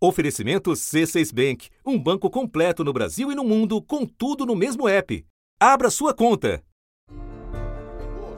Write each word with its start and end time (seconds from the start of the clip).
Oferecimento 0.00 0.70
C6 0.70 1.34
Bank, 1.34 1.70
um 1.84 1.98
banco 1.98 2.30
completo 2.30 2.84
no 2.84 2.92
Brasil 2.92 3.32
e 3.32 3.34
no 3.34 3.42
mundo, 3.42 3.82
com 3.82 4.06
tudo 4.06 4.46
no 4.46 4.54
mesmo 4.54 4.88
app. 4.88 5.26
Abra 5.58 5.90
sua 5.90 6.14
conta. 6.14 6.62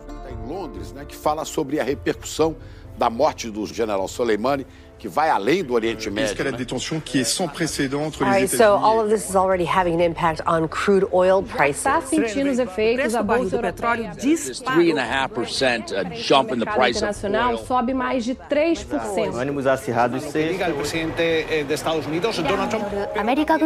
Está 0.08 0.30
em 0.30 0.48
Londres, 0.48 0.90
né, 0.94 1.04
que 1.04 1.14
fala 1.14 1.44
sobre 1.44 1.78
a 1.78 1.84
repercussão 1.84 2.56
da 2.96 3.10
morte 3.10 3.50
do 3.50 3.66
general 3.66 4.08
Soleimani 4.08 4.66
que 5.00 5.08
vai 5.08 5.30
além 5.30 5.64
do 5.64 5.72
Oriente 5.72 6.10
Médio. 6.10 6.26
Né? 6.26 6.32
Escalade 6.32 6.64
tensão 6.66 7.00
que 7.00 7.22
é 7.22 7.24
sem 7.24 7.48
precedent 7.48 8.03
entre 8.08 8.22
os 8.22 8.37
Estados 8.37 8.37
Unidos. 8.37 8.58
So 8.58 8.64
all 8.64 9.00
of 9.00 9.08
this 9.08 9.28
is 9.28 9.35
already 9.35 9.64
having 9.64 9.94
an 9.94 10.04
impact 10.04 10.42
on 10.46 10.69
crude 10.69 11.06
oil 11.10 11.42
tá 11.42 11.56
prices. 11.56 11.78
Está 11.78 12.03
sentindo 12.03 12.50
os 12.50 12.58
efeitos 12.58 13.14
a 13.14 13.22
barril 13.22 13.49
do 13.49 13.58
petróleo 13.58 14.04
é 14.04 14.10
disparou. 14.10 14.85
3.5% 14.85 16.55
in 16.55 16.59
the 16.59 16.66
price 16.66 16.98
internacional 16.98 17.56
sobe 17.59 17.95
mais 17.95 18.24
de 18.24 18.34
3%. 18.34 19.34
Ânimos 19.34 19.66
acirrados 19.66 20.23
eh, 20.34 20.55
América 23.16 23.56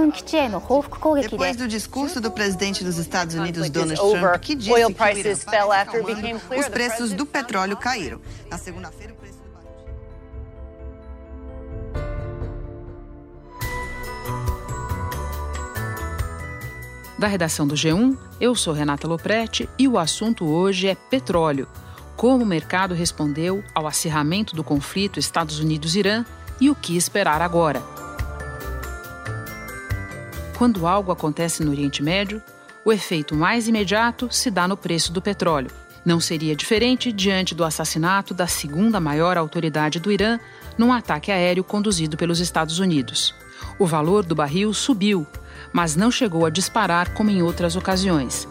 Depois 1.21 1.57
do 1.57 1.67
discurso 1.67 2.21
do 2.21 2.31
presidente 2.31 2.85
dos 2.85 2.97
Estados 2.97 3.35
Unidos 3.35 3.69
Donald 3.71 4.01
Trump, 4.01 4.41
que 4.41 4.55
disse 4.55 4.71
que 4.71 4.77
o 4.77 4.79
Irã 4.79 4.87
os 6.57 6.69
preços 6.69 7.13
do 7.13 7.27
petróleo 7.27 7.77
caíram. 7.77 8.21
Na 8.49 8.57
segunda-feira, 8.57 9.13
o 9.13 9.17
preço 9.17 9.44
Da 17.19 17.29
redação 17.29 17.67
do 17.67 17.77
G1, 17.77 18.17
eu 18.41 18.57
sou 18.57 18.75
Renata 18.75 19.07
Loprete 19.07 19.69
e 19.79 19.87
o 19.87 19.99
assunto 19.99 20.45
hoje 20.47 20.89
é 20.89 20.97
petróleo. 20.97 21.69
Como 22.17 22.43
o 22.43 22.47
mercado 22.47 22.93
respondeu 22.93 23.63
ao 23.73 23.87
acirramento 23.87 24.57
do 24.57 24.65
conflito 24.65 25.21
Estados 25.21 25.61
Unidos-Irã 25.61 26.25
e 26.61 26.71
o 26.71 26.75
que 26.75 26.97
esperar 26.97 27.41
agora. 27.41 27.83
Quando 30.59 30.87
algo 30.87 31.13
acontece 31.13 31.63
no 31.63 31.71
Oriente 31.71 32.03
Médio, 32.03 32.43
o 32.85 32.93
efeito 32.93 33.35
mais 33.35 33.69
imediato 33.69 34.29
se 34.31 34.51
dá 34.51 34.67
no 34.67 34.77
preço 34.77 35.13
do 35.13 35.23
petróleo. 35.23 35.71
Não 36.05 36.21
seria 36.21 36.55
diferente 36.55 37.11
diante 37.13 37.55
do 37.55 37.65
assassinato 37.65 38.35
da 38.35 38.47
segunda 38.47 39.01
maior 39.01 39.39
autoridade 39.39 40.01
do 40.01 40.13
Irã 40.13 40.39
num 40.77 40.93
ataque 40.93 41.31
aéreo 41.31 41.65
conduzido 41.65 42.17
pelos 42.17 42.41
Estados 42.41 42.79
Unidos. 42.79 43.35
O 43.79 43.87
valor 43.87 44.25
do 44.25 44.35
barril 44.35 44.75
subiu, 44.75 45.27
mas 45.75 45.97
não 45.97 46.09
chegou 46.09 46.47
a 46.47 46.51
disparar 46.51 47.13
como 47.13 47.31
em 47.31 47.43
outras 47.43 47.75
ocasiões. 47.75 48.47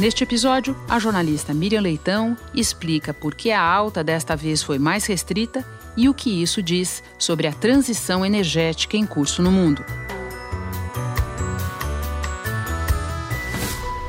Neste 0.00 0.24
episódio, 0.24 0.76
a 0.88 0.98
jornalista 0.98 1.54
Miriam 1.54 1.80
Leitão 1.80 2.36
explica 2.52 3.14
por 3.14 3.36
que 3.36 3.52
a 3.52 3.62
alta 3.62 4.02
desta 4.02 4.34
vez 4.34 4.60
foi 4.60 4.80
mais 4.80 5.06
restrita 5.06 5.64
e 5.96 6.08
o 6.08 6.14
que 6.14 6.42
isso 6.42 6.60
diz 6.60 7.04
sobre 7.16 7.46
a 7.46 7.52
transição 7.52 8.26
energética 8.26 8.96
em 8.96 9.06
curso 9.06 9.40
no 9.42 9.52
mundo. 9.52 9.84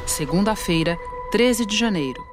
Segunda-feira, 0.08 0.98
13 1.32 1.64
de 1.68 1.78
janeiro. 1.78 2.33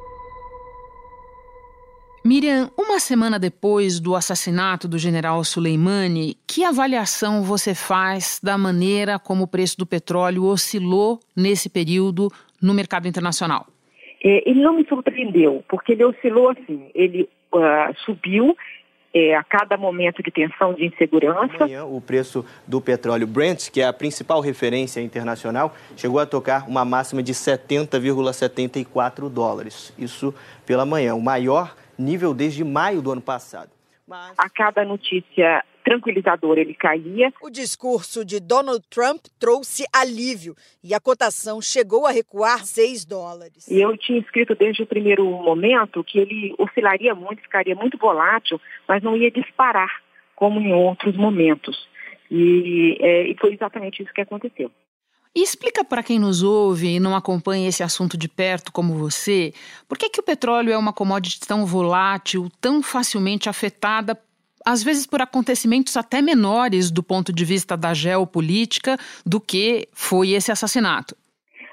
Miriam, 2.31 2.71
uma 2.79 3.01
semana 3.01 3.41
depois 3.41 3.99
do 3.99 4.15
assassinato 4.15 4.87
do 4.87 4.97
general 4.97 5.43
Soleimani, 5.43 6.37
que 6.47 6.63
avaliação 6.63 7.43
você 7.43 7.75
faz 7.75 8.39
da 8.41 8.57
maneira 8.57 9.19
como 9.19 9.43
o 9.43 9.49
preço 9.49 9.77
do 9.77 9.85
petróleo 9.85 10.45
oscilou 10.45 11.19
nesse 11.37 11.69
período 11.69 12.29
no 12.63 12.73
mercado 12.73 13.09
internacional? 13.09 13.67
É, 14.23 14.49
ele 14.49 14.63
não 14.63 14.77
me 14.77 14.87
surpreendeu, 14.87 15.65
porque 15.69 15.91
ele 15.91 16.05
oscilou 16.05 16.51
assim, 16.51 16.89
ele 16.95 17.29
ah, 17.53 17.93
subiu 18.05 18.57
é, 19.13 19.35
a 19.35 19.43
cada 19.43 19.77
momento 19.77 20.23
de 20.23 20.31
tensão 20.31 20.73
de 20.73 20.87
insegurança. 20.87 21.65
Amanhã, 21.65 21.85
o 21.85 22.01
preço 22.01 22.47
do 22.65 22.81
petróleo 22.81 23.27
Brent, 23.27 23.71
que 23.71 23.81
é 23.81 23.89
a 23.89 23.93
principal 23.93 24.41
referência 24.41 25.01
internacional, 25.01 25.75
chegou 25.97 26.21
a 26.21 26.27
tocar 26.27 26.69
uma 26.69 26.85
máxima 26.85 27.25
de 27.25 27.33
70,74 27.33 29.29
dólares. 29.29 29.93
Isso 29.99 30.33
pela 30.65 30.87
manhã, 30.87 31.17
o 31.17 31.21
maior 31.21 31.75
nível 32.01 32.35
desde 32.35 32.65
maio 32.65 33.03
do 33.03 33.13
ano 33.13 33.23
passado. 33.23 33.71
Mas... 34.07 34.35
A 34.37 34.49
cada 34.51 34.85
notícia 34.85 35.65
tranquilizadora 35.85 36.61
ele 36.61 36.75
caía. 36.75 37.33
O 37.41 37.51
discurso 37.51 38.25
de 38.25 38.41
Donald 38.41 38.85
Trump 38.91 39.21
trouxe 39.39 39.85
alívio 39.93 40.55
e 40.83 40.95
a 40.95 41.01
cotação 41.01 41.61
chegou 41.61 42.07
a 42.07 42.11
recuar 42.11 42.65
6 42.65 43.05
dólares. 43.05 43.69
E 43.69 43.81
eu 43.81 43.97
tinha 43.97 44.19
escrito 44.19 44.55
desde 44.55 44.83
o 44.83 44.87
primeiro 44.87 45.25
momento 45.25 46.05
que 46.05 46.19
ele 46.19 46.55
oscilaria 46.59 47.15
muito, 47.15 47.43
ficaria 47.43 47.75
muito 47.75 47.97
volátil, 47.99 48.61
mas 48.89 49.03
não 49.03 49.17
ia 49.17 49.31
disparar 49.31 49.91
como 50.37 50.61
em 50.61 50.73
outros 50.73 51.17
momentos. 51.17 51.89
E, 52.31 52.97
é, 53.01 53.27
e 53.29 53.37
foi 53.39 53.55
exatamente 53.55 54.03
isso 54.03 54.13
que 54.13 54.21
aconteceu. 54.21 54.71
E 55.35 55.43
explica 55.43 55.85
para 55.85 56.03
quem 56.03 56.19
nos 56.19 56.43
ouve 56.43 56.89
e 56.89 57.01
não 57.01 57.15
acompanha 57.15 57.69
esse 57.69 57.85
assunto 57.85 58.17
de 58.17 58.29
perto 58.29 58.73
como 58.73 58.97
você, 58.97 59.55
por 59.89 59.97
que, 59.97 60.11
que 60.11 60.19
o 60.19 60.25
petróleo 60.25 60.73
é 60.73 60.77
uma 60.77 60.93
commodity 60.93 61.41
tão 61.41 61.65
volátil, 61.65 62.51
tão 62.61 62.83
facilmente 62.83 63.49
afetada, 63.49 64.21
às 64.65 64.83
vezes 64.83 65.07
por 65.07 65.23
acontecimentos 65.23 65.97
até 65.97 66.21
menores 66.21 66.91
do 66.91 67.03
ponto 67.03 67.33
de 67.33 67.45
vista 67.45 67.77
da 67.77 67.95
geopolítica 67.95 68.99
do 69.25 69.41
que 69.41 69.89
foi 69.93 70.31
esse 70.31 70.51
assassinato? 70.51 71.17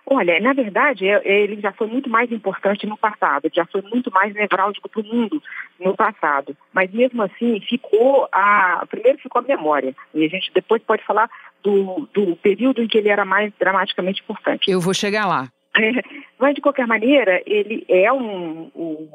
Olha, 0.09 0.40
na 0.40 0.53
verdade, 0.53 1.06
ele 1.06 1.59
já 1.59 1.73
foi 1.73 1.85
muito 1.85 2.09
mais 2.09 2.31
importante 2.31 2.88
no 2.88 2.95
passado, 2.95 3.51
já 3.53 3.66
foi 3.66 3.81
muito 3.81 4.09
mais 4.09 4.34
nevrálgico 4.34 4.88
para 4.88 5.01
o 5.01 5.06
mundo 5.06 5.44
no 5.78 5.97
passado. 5.97 6.56
Mas 6.72 6.90
mesmo 6.94 7.22
assim, 7.23 7.59
ficou 7.59 8.25
a. 8.31 8.85
Primeiro 8.90 9.19
ficou 9.19 9.41
a 9.41 9.45
memória. 9.45 9.94
E 10.13 10.23
a 10.23 10.29
gente 10.29 10.50
depois 10.53 10.81
pode 10.81 11.03
falar 11.03 11.29
do, 11.62 12.07
do 12.13 12.38
período 12.38 12.81
em 12.81 12.88
que 12.88 12.97
ele 12.97 13.09
era 13.09 13.25
mais 13.25 13.51
dramaticamente 13.59 14.22
importante. 14.22 14.72
Eu 14.72 14.79
vou 14.79 14.94
chegar 14.94 15.28
lá. 15.28 15.50
É, 15.75 15.91
mas, 16.39 16.56
de 16.56 16.62
qualquer 16.62 16.88
maneira, 16.88 17.44
ele 17.45 17.84
é 17.89 18.09
um, 18.13 18.72
um, 18.74 19.09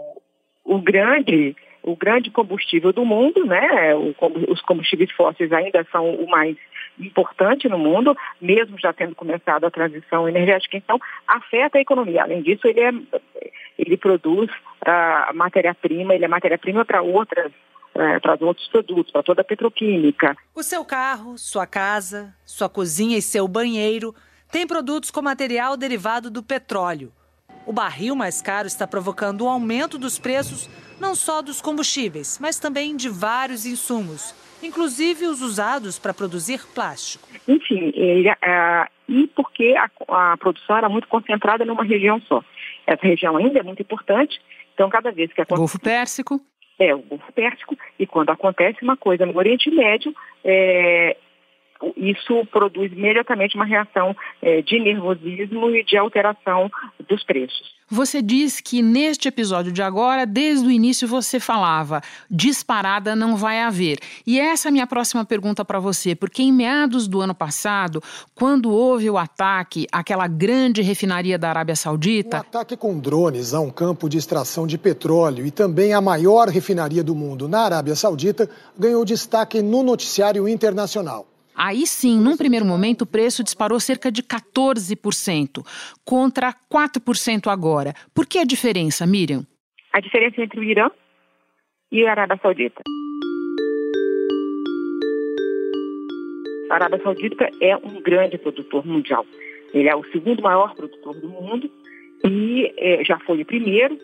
um 0.66 0.78
grande 0.78 1.56
o 1.82 1.96
grande 1.96 2.30
combustível 2.30 2.92
do 2.92 3.04
mundo, 3.04 3.44
né? 3.44 3.94
O, 3.94 4.14
os 4.48 4.60
combustíveis 4.60 5.10
fósseis 5.10 5.50
ainda 5.52 5.84
são 5.90 6.14
o 6.14 6.30
mais 6.30 6.56
importante 6.98 7.68
no 7.68 7.78
mundo, 7.78 8.16
mesmo 8.40 8.78
já 8.78 8.92
tendo 8.92 9.14
começado 9.14 9.64
a 9.64 9.70
transição 9.70 10.28
energética, 10.28 10.76
então 10.76 10.98
afeta 11.26 11.78
a 11.78 11.80
economia. 11.80 12.22
Além 12.22 12.42
disso, 12.42 12.66
ele, 12.66 12.80
é, 12.80 12.92
ele 13.78 13.96
produz 13.96 14.50
a 14.84 15.30
matéria-prima, 15.34 16.14
ele 16.14 16.24
é 16.24 16.28
matéria-prima 16.28 16.84
para 16.84 17.02
outras 17.02 17.52
é, 17.94 18.18
para 18.20 18.38
outros 18.40 18.66
produtos, 18.68 19.12
para 19.12 19.22
toda 19.22 19.42
a 19.42 19.44
petroquímica. 19.44 20.34
O 20.54 20.62
seu 20.62 20.82
carro, 20.82 21.36
sua 21.36 21.66
casa, 21.66 22.34
sua 22.44 22.68
cozinha 22.68 23.18
e 23.18 23.22
seu 23.22 23.46
banheiro 23.46 24.14
têm 24.50 24.66
produtos 24.66 25.10
com 25.10 25.20
material 25.20 25.76
derivado 25.76 26.30
do 26.30 26.42
petróleo. 26.42 27.12
O 27.66 27.72
barril 27.72 28.16
mais 28.16 28.40
caro 28.40 28.66
está 28.66 28.86
provocando 28.86 29.42
o 29.42 29.48
aumento 29.48 29.98
dos 29.98 30.18
preços 30.18 30.68
não 30.98 31.14
só 31.14 31.42
dos 31.42 31.60
combustíveis, 31.60 32.38
mas 32.40 32.58
também 32.58 32.96
de 32.96 33.08
vários 33.08 33.66
insumos, 33.66 34.34
inclusive 34.66 35.26
os 35.26 35.42
usados 35.42 35.98
para 35.98 36.14
produzir 36.14 36.60
plástico. 36.74 37.28
Enfim, 37.46 37.92
ele, 37.94 38.30
uh, 38.30 38.86
e 39.08 39.26
porque 39.28 39.74
a, 39.76 39.90
a, 40.32 40.36
produção 40.36 40.76
era 40.76 40.88
muito 40.88 41.08
concentrada 41.08 41.64
numa 41.64 41.84
região 41.84 42.20
só. 42.22 42.42
Essa 42.86 43.06
região 43.06 43.36
ainda 43.36 43.58
é 43.58 43.62
muito 43.62 43.82
importante, 43.82 44.40
então 44.74 44.88
cada 44.88 45.10
vez 45.10 45.32
que 45.32 45.40
acontece... 45.40 45.58
Golfo 45.58 45.80
Pérsico. 45.80 46.40
É, 46.78 46.94
o 46.94 46.98
Golfo 46.98 47.32
Pérsico, 47.32 47.76
e 47.98 48.06
quando 48.06 48.30
acontece 48.30 48.82
uma 48.82 48.96
coisa 48.96 49.26
no 49.26 49.36
Oriente 49.36 49.70
Médio, 49.70 50.14
é, 50.44 51.16
isso 51.96 52.46
produz 52.46 52.92
imediatamente 52.92 53.56
uma 53.56 53.64
reação 53.64 54.14
é, 54.40 54.62
de 54.62 54.78
nervosismo 54.78 55.70
e 55.70 55.84
de 55.84 55.96
alteração 55.96 56.70
dos 57.08 57.24
preços. 57.24 57.72
Você 57.90 58.22
diz 58.22 58.58
que 58.58 58.80
neste 58.80 59.28
episódio 59.28 59.70
de 59.70 59.82
agora, 59.82 60.24
desde 60.24 60.66
o 60.66 60.70
início 60.70 61.06
você 61.06 61.38
falava, 61.38 62.00
disparada 62.30 63.14
não 63.14 63.36
vai 63.36 63.60
haver. 63.60 63.98
E 64.26 64.40
essa 64.40 64.68
é 64.68 64.70
a 64.70 64.72
minha 64.72 64.86
próxima 64.86 65.26
pergunta 65.26 65.62
para 65.62 65.78
você, 65.78 66.14
porque 66.14 66.42
em 66.42 66.50
meados 66.50 67.06
do 67.06 67.20
ano 67.20 67.34
passado, 67.34 68.02
quando 68.34 68.70
houve 68.70 69.10
o 69.10 69.18
ataque 69.18 69.86
àquela 69.92 70.26
grande 70.26 70.80
refinaria 70.80 71.38
da 71.38 71.50
Arábia 71.50 71.76
Saudita. 71.76 72.38
Um 72.38 72.40
ataque 72.40 72.78
com 72.78 72.98
drones 72.98 73.52
a 73.52 73.60
um 73.60 73.70
campo 73.70 74.08
de 74.08 74.16
extração 74.16 74.66
de 74.66 74.78
petróleo 74.78 75.44
e 75.44 75.50
também 75.50 75.92
a 75.92 76.00
maior 76.00 76.48
refinaria 76.48 77.04
do 77.04 77.14
mundo 77.14 77.46
na 77.46 77.60
Arábia 77.60 77.94
Saudita 77.94 78.48
ganhou 78.78 79.04
destaque 79.04 79.60
no 79.60 79.82
noticiário 79.82 80.48
internacional. 80.48 81.26
Aí 81.54 81.86
sim, 81.86 82.20
num 82.20 82.36
primeiro 82.36 82.64
momento, 82.64 83.02
o 83.02 83.06
preço 83.06 83.44
disparou 83.44 83.78
cerca 83.78 84.10
de 84.10 84.22
14%, 84.22 85.64
contra 86.04 86.54
4% 86.72 87.48
agora. 87.48 87.92
Por 88.14 88.26
que 88.26 88.38
a 88.38 88.44
diferença, 88.44 89.06
Miriam? 89.06 89.46
A 89.92 90.00
diferença 90.00 90.40
entre 90.40 90.58
o 90.58 90.64
Irã 90.64 90.90
e 91.90 92.06
a 92.06 92.10
Arábia 92.10 92.38
Saudita. 92.42 92.82
A 96.70 96.74
Arábia 96.74 97.02
Saudita 97.02 97.50
é 97.60 97.76
um 97.76 98.00
grande 98.00 98.38
produtor 98.38 98.86
mundial. 98.86 99.26
Ele 99.74 99.88
é 99.88 99.94
o 99.94 100.04
segundo 100.10 100.42
maior 100.42 100.74
produtor 100.74 101.14
do 101.14 101.28
mundo 101.28 101.70
e 102.24 102.72
é, 102.78 103.04
já 103.04 103.18
foi 103.20 103.42
o 103.42 103.46
primeiro 103.46 103.98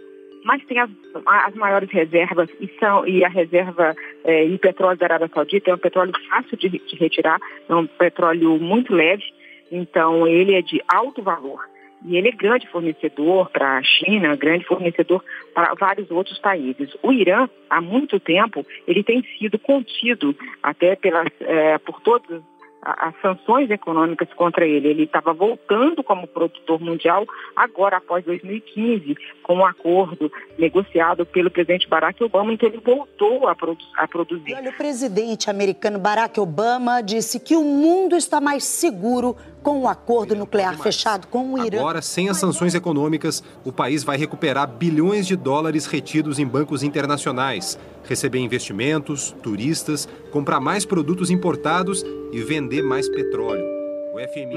mas 0.45 0.65
tem 0.65 0.79
as, 0.79 0.91
as 1.27 1.55
maiores 1.55 1.91
reservas 1.91 2.49
e, 2.61 2.69
são, 2.79 3.07
e 3.07 3.25
a 3.25 3.29
reserva 3.29 3.95
é, 4.25 4.45
e 4.45 4.59
petróleo 4.59 4.99
da 4.99 5.07
Arábia 5.07 5.31
Saudita 5.33 5.71
é 5.71 5.75
um 5.75 5.79
petróleo 5.79 6.13
fácil 6.29 6.57
de, 6.57 6.69
de 6.69 6.97
retirar, 6.97 7.41
é 7.69 7.75
um 7.75 7.87
petróleo 7.87 8.59
muito 8.59 8.95
leve, 8.95 9.25
então 9.71 10.27
ele 10.27 10.55
é 10.55 10.63
de 10.63 10.83
alto 10.89 11.23
valor. 11.23 11.69
E 12.05 12.17
ele 12.17 12.29
é 12.29 12.33
grande 12.33 12.69
fornecedor 12.69 13.51
para 13.51 13.79
a 13.79 13.83
China, 13.83 14.37
grande 14.37 14.65
fornecedor 14.65 15.23
para 15.53 15.75
vários 15.75 16.09
outros 16.11 16.39
países. 16.39 16.97
O 17.03 17.13
Irã, 17.13 17.49
há 17.69 17.81
muito 17.81 18.21
tempo, 18.21 18.65
ele 18.87 19.03
tem 19.03 19.25
sido 19.37 19.59
contido 19.59 20.35
até 20.63 20.95
pelas, 20.95 21.27
é, 21.41 21.77
por 21.79 22.01
todas 22.01 22.41
as 22.83 23.15
sanções 23.21 23.71
econômicas 23.71 24.29
contra 24.35 24.67
ele. 24.67 24.89
Ele 24.89 25.05
estava 25.05 25.33
voltando 25.33 26.03
como 26.03 26.27
produtor 26.27 26.81
mundial 26.81 27.27
agora 27.57 27.97
após 27.97 28.25
2015, 28.25 29.17
com 29.43 29.57
um 29.57 29.67
acordo 29.67 30.31
negociado 30.59 31.27
pelo 31.27 31.51
presidente 31.51 31.89
Barack 31.89 32.23
Obama, 32.23 32.53
então 32.53 32.69
ele 32.69 32.81
voltou 32.85 33.49
a, 33.49 33.55
produ 33.55 33.85
a 33.97 34.07
produzir. 34.07 34.55
Olha, 34.55 34.71
o 34.71 34.77
presidente 34.77 35.51
americano 35.51 35.99
Barack 35.99 36.39
Obama 36.39 37.03
disse 37.03 37.41
que 37.41 37.57
o 37.57 37.65
mundo 37.65 38.17
está 38.17 38.41
mais 38.41 38.65
seguro 38.65 39.37
com 39.63 39.83
um 39.83 39.89
acordo 39.89 40.35
nuclear 40.35 40.77
fechado 40.79 41.27
com 41.29 41.55
o 41.55 41.67
Irã. 41.67 41.79
Agora, 41.79 42.03
sem 42.03 42.29
as 42.29 42.37
sanções 42.37 42.75
econômicas, 42.75 43.43
o 43.65 43.73
país 43.73 44.05
vai 44.05 44.17
recuperar 44.17 44.67
bilhões 44.67 45.27
de 45.27 45.37
dólares 45.37 45.87
retidos 45.87 46.39
em 46.39 46.47
bancos 46.47 46.83
internacionais, 46.83 47.79
receber 48.05 48.39
investimentos, 48.39 49.33
turistas, 49.43 50.07
comprar 50.31 50.61
mais 50.61 50.85
produtos 50.85 51.31
importados 51.31 52.05
e 52.33 52.41
vender 52.41 52.83
mais 52.83 53.09
petróleo. 53.09 53.65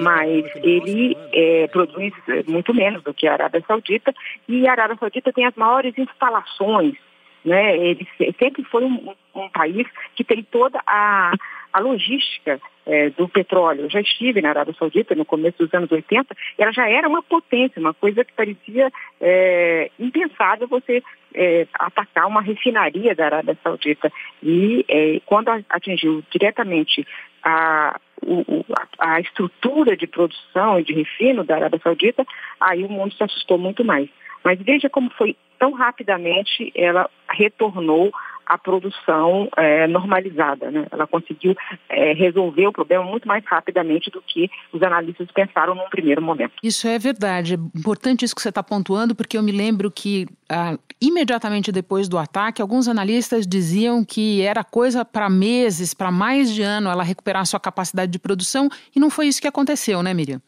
Mas 0.02 0.46
ele 0.56 1.16
é, 1.32 1.68
produz 1.68 2.12
muito 2.48 2.74
menos 2.74 3.04
do 3.04 3.14
que 3.14 3.28
a 3.28 3.34
Arábia 3.34 3.64
Saudita 3.68 4.12
e 4.48 4.68
a 4.68 4.72
Arábia 4.72 4.98
Saudita 5.00 5.32
tem 5.32 5.46
as 5.46 5.56
maiores 5.56 5.94
instalações 5.98 6.96
né? 7.44 7.76
Ele 7.78 8.08
sempre 8.40 8.64
foi 8.66 8.86
um, 8.86 9.14
um 9.36 9.50
país 9.50 9.88
que 10.16 10.24
tem 10.24 10.44
toda 10.44 10.80
a, 10.86 11.34
a 11.72 11.80
logística 11.80 12.60
é, 12.86 13.10
do 13.12 13.28
petróleo. 13.28 13.82
Eu 13.82 13.90
já 13.90 14.02
estive 14.02 14.42
na 14.42 14.50
Arábia 14.50 14.76
Saudita 14.78 15.16
no 15.16 15.26
começo 15.26 15.58
dos 15.58 15.74
anos 15.74 15.92
80, 15.92 16.36
ela 16.58 16.72
já 16.72 16.90
era 16.90 17.08
uma 17.08 17.22
potência, 17.22 17.80
uma 17.80 17.94
coisa 17.94 18.24
que 18.24 18.34
parecia 18.34 18.92
é, 19.20 19.92
impensável 20.00 20.68
você 20.68 21.04
é, 21.34 21.68
atacar 21.74 22.28
uma 22.28 22.42
refinaria 22.42 23.16
da 23.16 23.26
Arábia 23.26 23.58
Saudita. 23.64 24.12
E 24.42 24.86
é, 24.88 25.22
quando 25.26 25.50
atingiu 25.70 26.24
diretamente 26.32 27.08
a, 27.44 28.00
o, 28.22 28.66
a, 29.00 29.16
a 29.16 29.20
estrutura 29.20 29.96
de 29.96 30.08
produção 30.08 30.80
e 30.80 30.84
de 30.84 30.94
refino 30.94 31.44
da 31.44 31.56
Arábia 31.56 31.80
Saudita, 31.84 32.26
aí 32.60 32.84
o 32.84 32.90
mundo 32.90 33.14
se 33.14 33.24
assustou 33.24 33.58
muito 33.58 33.84
mais. 33.84 34.10
Mas 34.44 34.60
veja 34.60 34.90
como 34.90 35.10
foi 35.12 35.36
tão 35.60 35.74
rapidamente 35.74 36.72
ela 36.76 37.08
retornou 37.30 38.12
à 38.52 38.58
produção 38.58 39.48
é, 39.56 39.88
normalizada. 39.88 40.70
Né? 40.70 40.86
Ela 40.92 41.08
conseguiu 41.08 41.56
é, 41.88 42.12
resolver 42.12 42.68
o 42.68 42.74
problema 42.74 43.06
muito 43.06 43.26
mais 43.26 43.44
rapidamente 43.46 44.12
do 44.12 44.22
que 44.22 44.52
os 44.74 44.84
analistas 44.84 45.30
pensaram 45.32 45.74
num 45.74 45.90
primeiro 45.90 46.22
momento. 46.22 46.52
Isso 46.62 46.86
é 46.86 47.00
verdade. 47.00 47.54
É 47.54 47.80
importante 47.80 48.26
isso 48.26 48.36
que 48.36 48.42
você 48.42 48.50
está 48.50 48.62
pontuando, 48.62 49.16
porque 49.16 49.38
eu 49.38 49.44
me 49.44 49.54
lembro 49.54 49.90
que 49.90 50.28
ah, 50.50 50.78
imediatamente 51.00 51.72
depois 51.72 52.10
do 52.10 52.18
ataque, 52.18 52.62
alguns 52.62 52.90
analistas 52.90 53.48
diziam 53.48 54.04
que 54.04 54.42
era 54.42 54.66
coisa 54.66 55.06
para 55.06 55.30
meses, 55.30 55.94
para 55.94 56.12
mais 56.12 56.54
de 56.54 56.62
ano, 56.62 56.90
ela 56.90 57.04
recuperar 57.04 57.46
sua 57.46 57.60
capacidade 57.60 58.12
de 58.12 58.20
produção, 58.20 58.68
e 58.94 59.00
não 59.00 59.10
foi 59.10 59.28
isso 59.28 59.42
que 59.42 59.48
aconteceu, 59.48 60.04
né, 60.04 60.14
Miriam? 60.14 60.42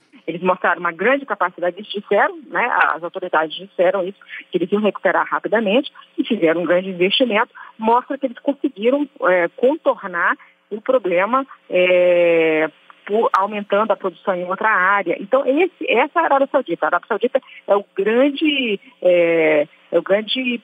Mostraram 0.43 0.79
uma 0.79 0.91
grande 0.91 1.25
capacidade, 1.25 1.77
eles 1.77 1.91
disseram, 1.91 2.39
né, 2.47 2.65
as 2.93 3.03
autoridades 3.03 3.55
disseram 3.55 4.05
isso, 4.05 4.17
que 4.51 4.57
eles 4.57 4.71
iam 4.71 4.81
recuperar 4.81 5.25
rapidamente 5.27 5.91
e 6.17 6.23
fizeram 6.23 6.61
um 6.61 6.65
grande 6.65 6.89
investimento. 6.89 7.53
Mostra 7.77 8.17
que 8.17 8.25
eles 8.25 8.39
conseguiram 8.39 9.07
é, 9.27 9.47
contornar 9.49 10.35
o 10.69 10.81
problema 10.81 11.45
é, 11.69 12.69
por, 13.05 13.29
aumentando 13.33 13.91
a 13.91 13.95
produção 13.97 14.35
em 14.35 14.45
outra 14.45 14.69
área. 14.69 15.15
Então, 15.19 15.45
esse, 15.45 15.89
essa 15.89 16.19
é 16.19 16.21
a 16.21 16.25
Arábia 16.25 16.49
Saudita. 16.51 16.85
A 16.85 16.87
Arábia 16.87 17.07
Saudita 17.07 17.41
é 17.67 17.75
o 17.75 17.85
grande, 17.95 18.79
é, 19.01 19.67
é 19.91 19.99
o 19.99 20.01
grande 20.01 20.61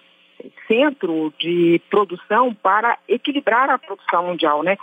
centro 0.68 1.34
de 1.38 1.82
produção 1.90 2.54
para 2.54 2.98
equilibrar 3.08 3.70
a 3.70 3.78
produção 3.78 4.28
mundial. 4.28 4.64
Né? 4.64 4.78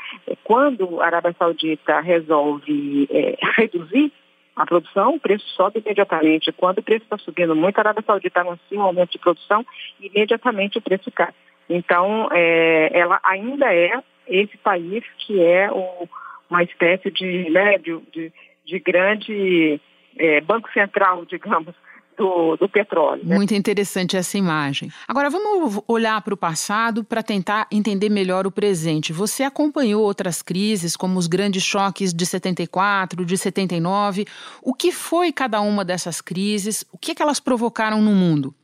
Quando 0.45 1.01
a 1.01 1.07
Arábia 1.07 1.35
Saudita 1.39 2.01
resolve 2.01 3.09
é, 3.11 3.37
reduzir 3.57 4.13
a 4.57 4.65
produção, 4.65 5.15
o 5.15 5.21
preço 5.21 5.47
sobe 5.51 5.83
imediatamente. 5.85 6.51
Quando 6.51 6.79
o 6.79 6.83
preço 6.83 7.05
está 7.05 7.19
subindo 7.19 7.55
muito, 7.55 7.77
a 7.77 7.83
Arábia 7.83 8.03
Saudita 8.05 8.41
anuncia 8.41 8.79
um 8.79 8.83
aumento 8.83 9.13
de 9.13 9.19
produção 9.19 9.65
e 10.01 10.07
imediatamente 10.07 10.79
o 10.79 10.83
preço 10.83 11.13
cai. 11.13 11.33
Então, 11.69 12.29
é, 12.33 12.91
ela 12.99 13.21
ainda 13.23 13.73
é 13.75 14.01
esse 14.27 14.57
país 14.57 15.05
que 15.19 15.43
é 15.43 15.71
o, 15.71 16.09
uma 16.49 16.63
espécie 16.63 17.11
de, 17.11 17.51
né, 17.51 17.77
de, 17.77 18.01
de, 18.13 18.33
de 18.65 18.79
grande 18.79 19.79
é, 20.17 20.41
banco 20.41 20.73
central, 20.73 21.27
digamos, 21.29 21.75
do, 22.17 22.57
do 22.57 22.69
petróleo. 22.69 23.23
Né? 23.25 23.37
Muito 23.37 23.55
interessante 23.55 24.17
essa 24.17 24.37
imagem. 24.37 24.91
Agora 25.07 25.31
vamos 25.31 25.83
olhar 25.87 26.21
para 26.23 26.35
o 26.35 26.37
passado 26.37 27.05
para 27.05 27.23
tentar 27.23 27.67
entender 27.71 28.09
melhor 28.09 28.47
o 28.47 28.51
presente. 28.51 29.13
Você 29.13 29.43
acompanhou 29.43 30.03
outras 30.03 30.43
crises, 30.43 30.97
como 30.97 31.19
os 31.19 31.27
grandes 31.27 31.63
choques 31.63 32.13
de 32.13 32.27
74, 32.27 33.25
de 33.25 33.37
79. 33.37 34.25
O 34.63 34.75
que 34.75 34.91
foi 34.93 35.33
cada 35.33 35.61
uma 35.61 35.85
dessas 35.85 36.21
crises? 36.21 36.85
O 36.93 36.99
que, 36.99 37.13
é 37.13 37.15
que 37.15 37.23
elas 37.23 37.41
provocaram 37.41 38.01
no 38.01 38.13
mundo? 38.13 38.55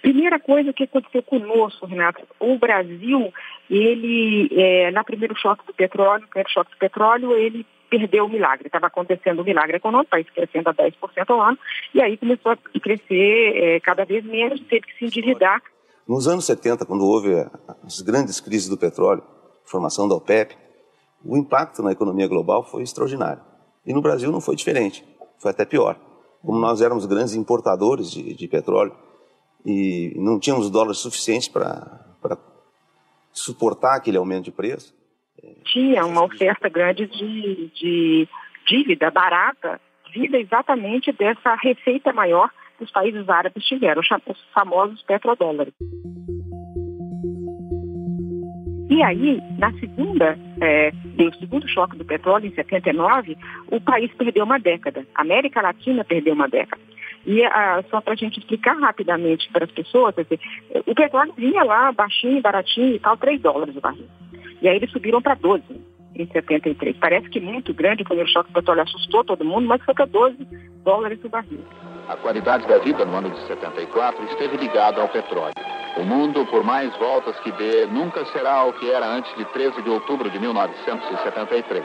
Primeira 0.00 0.38
coisa 0.38 0.72
que 0.72 0.84
aconteceu 0.84 1.22
conosco, 1.22 1.84
Renato, 1.84 2.22
o 2.38 2.56
Brasil, 2.56 3.32
ele, 3.68 4.48
é, 4.52 4.90
na 4.92 5.04
primeiro 5.04 5.36
choque 5.36 5.66
do 5.66 5.74
petróleo, 5.74 6.26
primeiro 6.28 6.50
choque 6.50 6.70
do 6.70 6.78
petróleo, 6.78 7.36
ele 7.36 7.66
perdeu 7.90 8.24
o 8.24 8.28
milagre. 8.28 8.66
Estava 8.66 8.86
acontecendo 8.86 9.42
um 9.42 9.44
milagre 9.44 9.76
econômico, 9.76 10.08
o 10.08 10.10
país 10.10 10.30
crescendo 10.30 10.68
a 10.70 10.74
10% 10.74 10.94
ao 11.28 11.40
ano, 11.42 11.58
e 11.92 12.00
aí 12.00 12.16
começou 12.16 12.52
a 12.52 12.56
crescer 12.80 13.52
é, 13.56 13.80
cada 13.80 14.04
vez 14.04 14.24
menos, 14.24 14.60
teve 14.60 14.86
que 14.86 14.96
se 14.96 15.04
endividar. 15.06 15.60
Nos 16.08 16.26
anos 16.26 16.46
70, 16.46 16.86
quando 16.86 17.04
houve 17.04 17.34
as 17.84 18.00
grandes 18.00 18.40
crises 18.40 18.68
do 18.68 18.78
petróleo, 18.78 19.22
formação 19.64 20.08
da 20.08 20.14
OPEP, 20.14 20.56
o 21.24 21.36
impacto 21.36 21.82
na 21.82 21.92
economia 21.92 22.26
global 22.26 22.64
foi 22.64 22.82
extraordinário. 22.82 23.42
E 23.84 23.92
no 23.92 24.00
Brasil 24.00 24.30
não 24.30 24.40
foi 24.40 24.56
diferente, 24.56 25.04
foi 25.38 25.50
até 25.50 25.64
pior. 25.64 25.98
Como 26.42 26.58
nós 26.58 26.80
éramos 26.80 27.04
grandes 27.06 27.34
importadores 27.34 28.10
de, 28.10 28.34
de 28.34 28.48
petróleo 28.48 28.94
e 29.64 30.14
não 30.16 30.38
tínhamos 30.38 30.70
dólares 30.70 30.98
suficientes 30.98 31.48
para 31.48 32.38
suportar 33.32 33.96
aquele 33.96 34.16
aumento 34.16 34.44
de 34.44 34.52
preço, 34.52 34.94
tinha 35.64 36.04
uma 36.04 36.24
oferta 36.24 36.68
grande 36.68 37.06
de, 37.06 37.70
de 37.74 38.28
dívida 38.66 39.10
barata, 39.10 39.80
vida 40.12 40.38
exatamente 40.38 41.12
dessa 41.12 41.54
receita 41.54 42.12
maior 42.12 42.50
que 42.76 42.84
os 42.84 42.90
países 42.90 43.28
árabes 43.28 43.64
tiveram, 43.64 44.00
os 44.00 44.40
famosos 44.52 45.02
petrodólares. 45.02 45.74
E 48.90 49.02
aí, 49.02 49.40
na 49.56 49.72
segunda, 49.78 50.36
é, 50.60 50.90
no 51.16 51.32
segundo 51.36 51.68
choque 51.68 51.96
do 51.96 52.04
petróleo, 52.04 52.46
em 52.46 52.54
79, 52.54 53.36
o 53.70 53.80
país 53.80 54.12
perdeu 54.14 54.44
uma 54.44 54.58
década. 54.58 55.06
A 55.14 55.22
América 55.22 55.62
Latina 55.62 56.04
perdeu 56.04 56.34
uma 56.34 56.48
década. 56.48 56.82
E 57.24 57.44
ah, 57.44 57.82
só 57.88 58.00
para 58.00 58.14
a 58.14 58.16
gente 58.16 58.40
explicar 58.40 58.78
rapidamente 58.78 59.48
para 59.52 59.64
as 59.64 59.70
pessoas, 59.70 60.14
dizer, 60.16 60.40
o 60.86 60.94
petróleo 60.94 61.32
vinha 61.36 61.62
lá 61.62 61.92
baixinho, 61.92 62.42
baratinho 62.42 62.96
e 62.96 62.98
tal, 62.98 63.16
3 63.16 63.40
dólares 63.40 63.76
o 63.76 63.80
barril. 63.80 64.08
E 64.62 64.68
aí 64.68 64.76
eles 64.76 64.90
subiram 64.90 65.22
para 65.22 65.34
12 65.34 65.64
em 66.14 66.26
73. 66.26 66.96
Parece 66.98 67.28
que 67.28 67.40
muito 67.40 67.72
grande, 67.72 68.02
o 68.02 68.04
primeiro 68.04 68.30
choque 68.30 68.52
petróleo 68.52 68.82
assustou 68.82 69.24
todo 69.24 69.44
mundo, 69.44 69.66
mas 69.66 69.82
foi 69.82 69.94
para 69.94 70.06
12 70.06 70.36
dólares 70.84 71.18
o 71.24 71.28
barril. 71.28 71.60
A 72.08 72.16
qualidade 72.16 72.66
da 72.66 72.78
vida 72.78 73.04
no 73.04 73.16
ano 73.16 73.30
de 73.30 73.40
74 73.46 74.24
esteve 74.24 74.56
ligada 74.56 75.00
ao 75.00 75.08
petróleo. 75.08 75.54
O 75.96 76.02
mundo, 76.02 76.44
por 76.46 76.64
mais 76.64 76.94
voltas 76.96 77.38
que 77.40 77.52
dê, 77.52 77.86
nunca 77.86 78.24
será 78.26 78.64
o 78.64 78.72
que 78.72 78.90
era 78.90 79.06
antes 79.06 79.34
de 79.36 79.44
13 79.46 79.82
de 79.82 79.90
outubro 79.90 80.30
de 80.30 80.38
1973. 80.38 81.84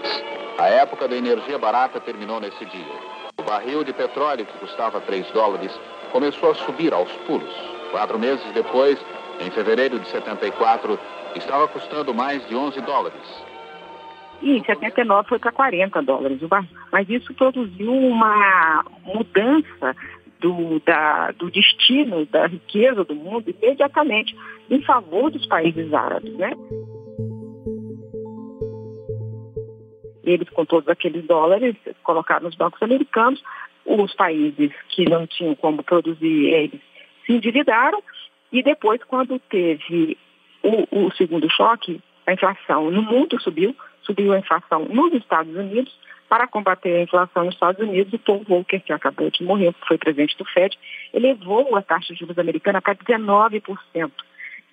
A 0.57 0.67
época 0.67 1.07
da 1.07 1.15
energia 1.15 1.57
barata 1.57 1.99
terminou 1.99 2.39
nesse 2.39 2.65
dia. 2.65 2.93
O 3.37 3.43
barril 3.43 3.83
de 3.83 3.93
petróleo, 3.93 4.45
que 4.45 4.57
custava 4.57 5.01
3 5.01 5.29
dólares, 5.31 5.71
começou 6.11 6.51
a 6.51 6.55
subir 6.55 6.93
aos 6.93 7.11
pulos. 7.27 7.53
Quatro 7.91 8.17
meses 8.17 8.45
depois, 8.53 8.97
em 9.39 9.51
fevereiro 9.51 9.99
de 9.99 10.07
74, 10.07 10.97
estava 11.37 11.67
custando 11.67 12.13
mais 12.13 12.47
de 12.47 12.55
11 12.55 12.81
dólares. 12.81 13.45
E 14.41 14.57
em 14.57 14.63
79 14.63 15.29
foi 15.29 15.39
para 15.39 15.51
40 15.51 16.01
dólares. 16.01 16.39
Mas 16.91 17.09
isso 17.09 17.33
produziu 17.33 17.91
uma 17.91 18.83
mudança 19.03 19.95
do, 20.39 20.79
da, 20.85 21.31
do 21.31 21.49
destino 21.49 22.25
da 22.25 22.47
riqueza 22.47 23.03
do 23.03 23.15
mundo 23.15 23.49
imediatamente 23.49 24.35
em 24.69 24.81
favor 24.81 25.31
dos 25.31 25.45
países 25.47 25.93
árabes, 25.93 26.33
né? 26.35 26.51
Eles, 30.23 30.49
com 30.49 30.65
todos 30.65 30.89
aqueles 30.89 31.23
dólares, 31.25 31.75
colocaram 32.03 32.45
nos 32.45 32.55
bancos 32.55 32.81
americanos. 32.81 33.41
Os 33.85 34.13
países 34.15 34.71
que 34.89 35.07
não 35.07 35.27
tinham 35.27 35.55
como 35.55 35.83
produzir, 35.83 36.47
eles 36.47 36.81
se 37.25 37.33
endividaram 37.33 38.01
E 38.51 38.63
depois, 38.63 39.03
quando 39.03 39.39
teve 39.39 40.17
o, 40.65 41.05
o 41.05 41.11
segundo 41.11 41.49
choque, 41.49 42.01
a 42.25 42.33
inflação 42.33 42.89
no 42.89 43.03
mundo 43.03 43.39
subiu, 43.39 43.75
subiu 44.01 44.33
a 44.33 44.39
inflação 44.39 44.85
nos 44.85 45.13
Estados 45.13 45.55
Unidos. 45.55 45.93
Para 46.27 46.47
combater 46.47 46.95
a 46.95 47.03
inflação 47.03 47.45
nos 47.45 47.53
Estados 47.53 47.79
Unidos, 47.79 48.11
o 48.13 48.17
Paul 48.17 48.43
Volcker, 48.47 48.83
que 48.83 48.91
acabou 48.91 49.29
de 49.29 49.43
morrer, 49.43 49.75
foi 49.87 49.97
presidente 49.97 50.35
do 50.37 50.45
Fed, 50.45 50.75
elevou 51.13 51.75
a 51.75 51.83
taxa 51.83 52.13
de 52.13 52.19
juros 52.19 52.39
americana 52.39 52.81
para 52.81 52.95
19%. 52.95 54.11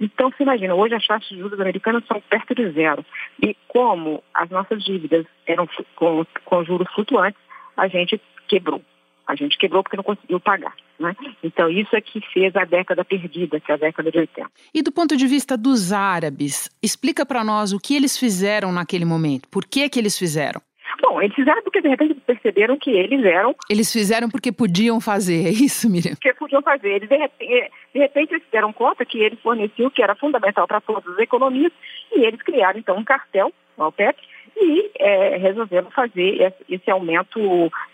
Então, 0.01 0.31
você 0.31 0.43
imagina, 0.43 0.75
hoje 0.75 0.95
as 0.95 1.07
taxas 1.07 1.29
de 1.29 1.39
juros 1.39 1.61
americanas 1.61 2.05
são 2.07 2.21
perto 2.23 2.55
de 2.55 2.71
zero. 2.71 3.05
E 3.41 3.55
como 3.69 4.25
as 4.33 4.49
nossas 4.49 4.83
dívidas 4.83 5.27
eram 5.47 5.69
com, 5.95 6.25
com 6.45 6.65
juros 6.65 6.91
flutuantes, 6.95 7.41
a 7.77 7.87
gente 7.87 8.21
quebrou. 8.49 8.83
A 9.26 9.35
gente 9.35 9.57
quebrou 9.57 9.83
porque 9.83 9.97
não 9.97 10.05
conseguiu 10.05 10.41
pagar. 10.41 10.75
Né? 10.99 11.14
Então, 11.43 11.69
isso 11.71 11.95
é 11.95 12.00
que 12.00 12.21
fez 12.33 12.55
a 12.57 12.64
década 12.64 13.05
perdida, 13.05 13.61
que 13.61 13.71
é 13.71 13.75
a 13.75 13.79
década 13.79 14.11
de 14.11 14.19
80. 14.19 14.50
E 14.75 14.83
do 14.83 14.93
ponto 14.93 15.17
de 15.17 15.26
vista 15.26 15.57
dos 15.57 15.93
árabes, 15.93 16.71
explica 16.83 17.25
para 17.25 17.45
nós 17.45 17.73
o 17.73 17.81
que 17.81 17.95
eles 17.95 18.19
fizeram 18.19 18.73
naquele 18.73 19.05
momento. 19.05 19.49
Por 19.49 19.64
que, 19.64 19.88
que 19.88 19.99
eles 19.99 20.19
fizeram? 20.19 20.61
Bom, 21.00 21.21
eles 21.21 21.35
fizeram 21.35 21.62
porque 21.62 21.81
de 21.81 21.88
repente 21.88 22.14
perceberam 22.14 22.79
que 22.79 22.91
eles 22.91 23.25
eram. 23.25 23.55
Eles 23.69 23.93
fizeram 23.93 24.29
porque 24.29 24.52
podiam 24.52 25.00
fazer, 25.00 25.47
é 25.47 25.50
isso, 25.50 25.88
Miriam? 25.91 26.12
Porque 26.12 26.35
podiam 26.35 26.62
fazer. 26.62 26.91
Eles 26.91 27.09
de 27.09 27.17
repente, 27.17 27.71
de 27.93 27.99
repente 27.99 28.33
eles 28.35 28.45
se 28.45 28.50
deram 28.52 28.73
conta 28.73 29.05
que 29.05 29.19
eles 29.19 29.41
forneciam 29.41 29.88
o 29.88 29.91
que 29.91 30.02
era 30.02 30.14
fundamental 30.14 30.67
para 30.67 30.81
todas 30.81 31.07
as 31.14 31.19
economias 31.19 31.73
e 32.14 32.25
eles 32.25 32.41
criaram 32.43 32.79
então 32.79 32.97
um 32.97 33.05
cartel, 33.05 33.52
o 33.76 33.83
OPEP, 33.83 34.21
e 34.56 34.90
é, 34.99 35.37
resolveram 35.37 35.90
fazer 35.90 36.54
esse 36.68 36.90
aumento 36.90 37.40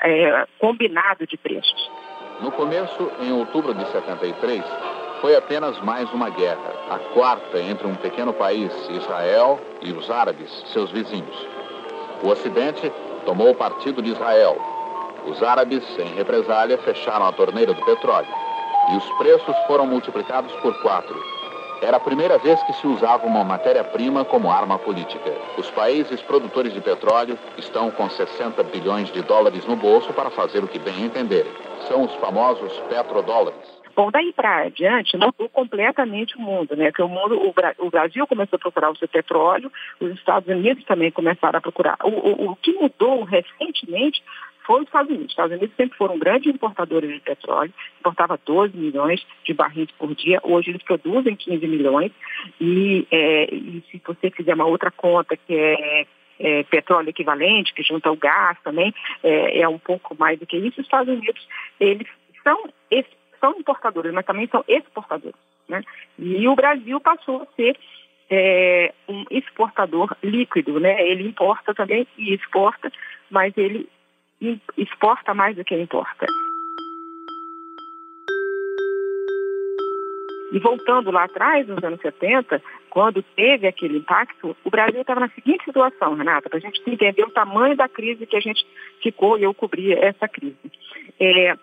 é, 0.02 0.46
combinado 0.58 1.26
de 1.26 1.36
preços. 1.36 1.90
No 2.40 2.52
começo, 2.52 3.10
em 3.20 3.32
outubro 3.32 3.74
de 3.74 3.84
73, 3.90 4.64
foi 5.20 5.34
apenas 5.34 5.80
mais 5.80 6.08
uma 6.12 6.30
guerra, 6.30 6.72
a 6.88 6.98
quarta 7.12 7.58
entre 7.58 7.86
um 7.86 7.94
pequeno 7.96 8.32
país, 8.32 8.72
Israel, 8.90 9.58
e 9.82 9.92
os 9.92 10.08
árabes, 10.10 10.48
seus 10.72 10.90
vizinhos. 10.92 11.46
O 12.22 12.28
Ocidente 12.28 12.92
tomou 13.24 13.50
o 13.50 13.54
partido 13.54 14.00
de 14.00 14.10
Israel. 14.10 14.56
Os 15.26 15.42
árabes, 15.42 15.84
em 15.98 16.14
represália, 16.14 16.78
fecharam 16.78 17.26
a 17.26 17.32
torneira 17.32 17.74
do 17.74 17.84
petróleo. 17.84 18.28
E 18.92 18.96
os 18.96 19.10
preços 19.18 19.56
foram 19.66 19.86
multiplicados 19.86 20.52
por 20.62 20.80
quatro. 20.80 21.20
Era 21.80 21.96
a 21.96 22.00
primeira 22.00 22.38
vez 22.38 22.60
que 22.64 22.72
se 22.72 22.86
usava 22.86 23.24
uma 23.24 23.44
matéria-prima 23.44 24.24
como 24.24 24.50
arma 24.50 24.78
política. 24.78 25.32
Os 25.56 25.70
países 25.70 26.20
produtores 26.22 26.72
de 26.72 26.80
petróleo 26.80 27.38
estão 27.56 27.90
com 27.90 28.10
60 28.10 28.62
bilhões 28.64 29.12
de 29.12 29.22
dólares 29.22 29.64
no 29.64 29.76
bolso 29.76 30.12
para 30.12 30.28
fazer 30.30 30.64
o 30.64 30.68
que 30.68 30.78
bem 30.78 31.04
entenderem. 31.04 31.52
São 31.86 32.02
os 32.02 32.14
famosos 32.16 32.72
petrodólares. 32.88 33.78
Bom, 33.94 34.10
daí 34.12 34.32
para 34.32 34.66
adiante 34.66 35.16
mudou 35.16 35.48
completamente 35.48 36.36
o 36.36 36.40
mundo, 36.40 36.76
né? 36.76 36.92
Que 36.92 37.02
o 37.02 37.08
mundo, 37.08 37.34
o, 37.48 37.52
Bra 37.52 37.74
o, 37.78 37.90
Brasil 37.90 38.26
começou 38.28 38.56
a 38.56 38.60
procurar 38.60 38.90
o 38.90 38.96
seu 38.96 39.08
petróleo, 39.08 39.72
os 40.00 40.12
Estados 40.12 40.48
Unidos 40.48 40.84
também 40.84 41.10
começaram 41.10 41.58
a 41.58 41.60
procurar. 41.60 41.96
O, 42.04 42.08
o, 42.08 42.50
o 42.50 42.56
que 42.56 42.72
mudou 42.74 43.24
recentemente 43.24 44.22
foi 44.68 44.82
os 44.82 44.86
Estados 44.86 45.08
Unidos. 45.08 45.26
Os 45.26 45.32
Estados 45.32 45.56
Unidos 45.56 45.76
sempre 45.76 45.96
foram 45.96 46.18
grandes 46.18 46.54
importadores 46.54 47.10
de 47.10 47.20
petróleo, 47.20 47.72
importava 47.98 48.38
12 48.44 48.76
milhões 48.76 49.26
de 49.42 49.54
barris 49.54 49.90
por 49.92 50.14
dia, 50.14 50.40
hoje 50.42 50.70
eles 50.70 50.82
produzem 50.82 51.34
15 51.34 51.66
milhões, 51.66 52.12
e, 52.60 53.06
é, 53.10 53.54
e 53.54 53.82
se 53.90 54.00
você 54.06 54.30
fizer 54.30 54.54
uma 54.54 54.66
outra 54.66 54.90
conta 54.90 55.36
que 55.36 55.54
é 55.54 56.06
é, 56.40 56.62
petróleo 56.62 57.08
equivalente, 57.08 57.74
que 57.74 57.82
junta 57.82 58.12
o 58.12 58.16
gás 58.16 58.56
também, 58.62 58.94
é, 59.24 59.62
é, 59.62 59.68
um 59.68 59.78
pouco 59.78 60.14
mais 60.16 60.38
do 60.38 60.46
que 60.46 60.56
isso. 60.56 60.80
Os 60.80 60.86
Estados 60.86 61.12
Unidos, 61.12 61.48
eles 61.80 62.06
são 62.44 62.70
são 63.40 63.58
importadores, 63.58 64.12
mas 64.12 64.26
também 64.26 64.48
são 64.48 64.64
exportadores. 64.68 65.36
Né? 65.68 65.82
E 66.18 66.46
o 66.48 66.54
Brasil 66.54 67.00
passou 67.00 67.42
a 67.42 67.46
ser 67.56 67.76
é, 68.30 68.92
um 69.08 69.24
exportador 69.30 70.14
líquido, 70.22 70.78
né? 70.78 71.02
Ele 71.06 71.26
importa 71.26 71.74
também 71.74 72.06
e 72.16 72.34
exporta, 72.34 72.92
mas 73.30 73.56
ele 73.56 73.88
exporta 74.76 75.34
mais 75.34 75.56
do 75.56 75.64
que 75.64 75.74
importa. 75.74 76.26
E 80.50 80.58
voltando 80.58 81.10
lá 81.10 81.24
atrás, 81.24 81.66
nos 81.66 81.82
anos 81.84 82.00
70, 82.00 82.62
quando 82.88 83.22
teve 83.22 83.66
aquele 83.66 83.98
impacto, 83.98 84.56
o 84.64 84.70
Brasil 84.70 85.00
estava 85.00 85.20
na 85.20 85.28
seguinte 85.30 85.64
situação, 85.64 86.14
Renata, 86.14 86.48
para 86.48 86.58
a 86.58 86.60
gente 86.60 86.80
entender 86.86 87.22
o 87.22 87.30
tamanho 87.30 87.76
da 87.76 87.86
crise 87.88 88.26
que 88.26 88.36
a 88.36 88.40
gente 88.40 88.66
ficou 89.02 89.38
e 89.38 89.42
eu 89.42 89.52
cobri 89.52 89.92
essa 89.92 90.26
crise. 90.26 90.56
É, 91.20 91.54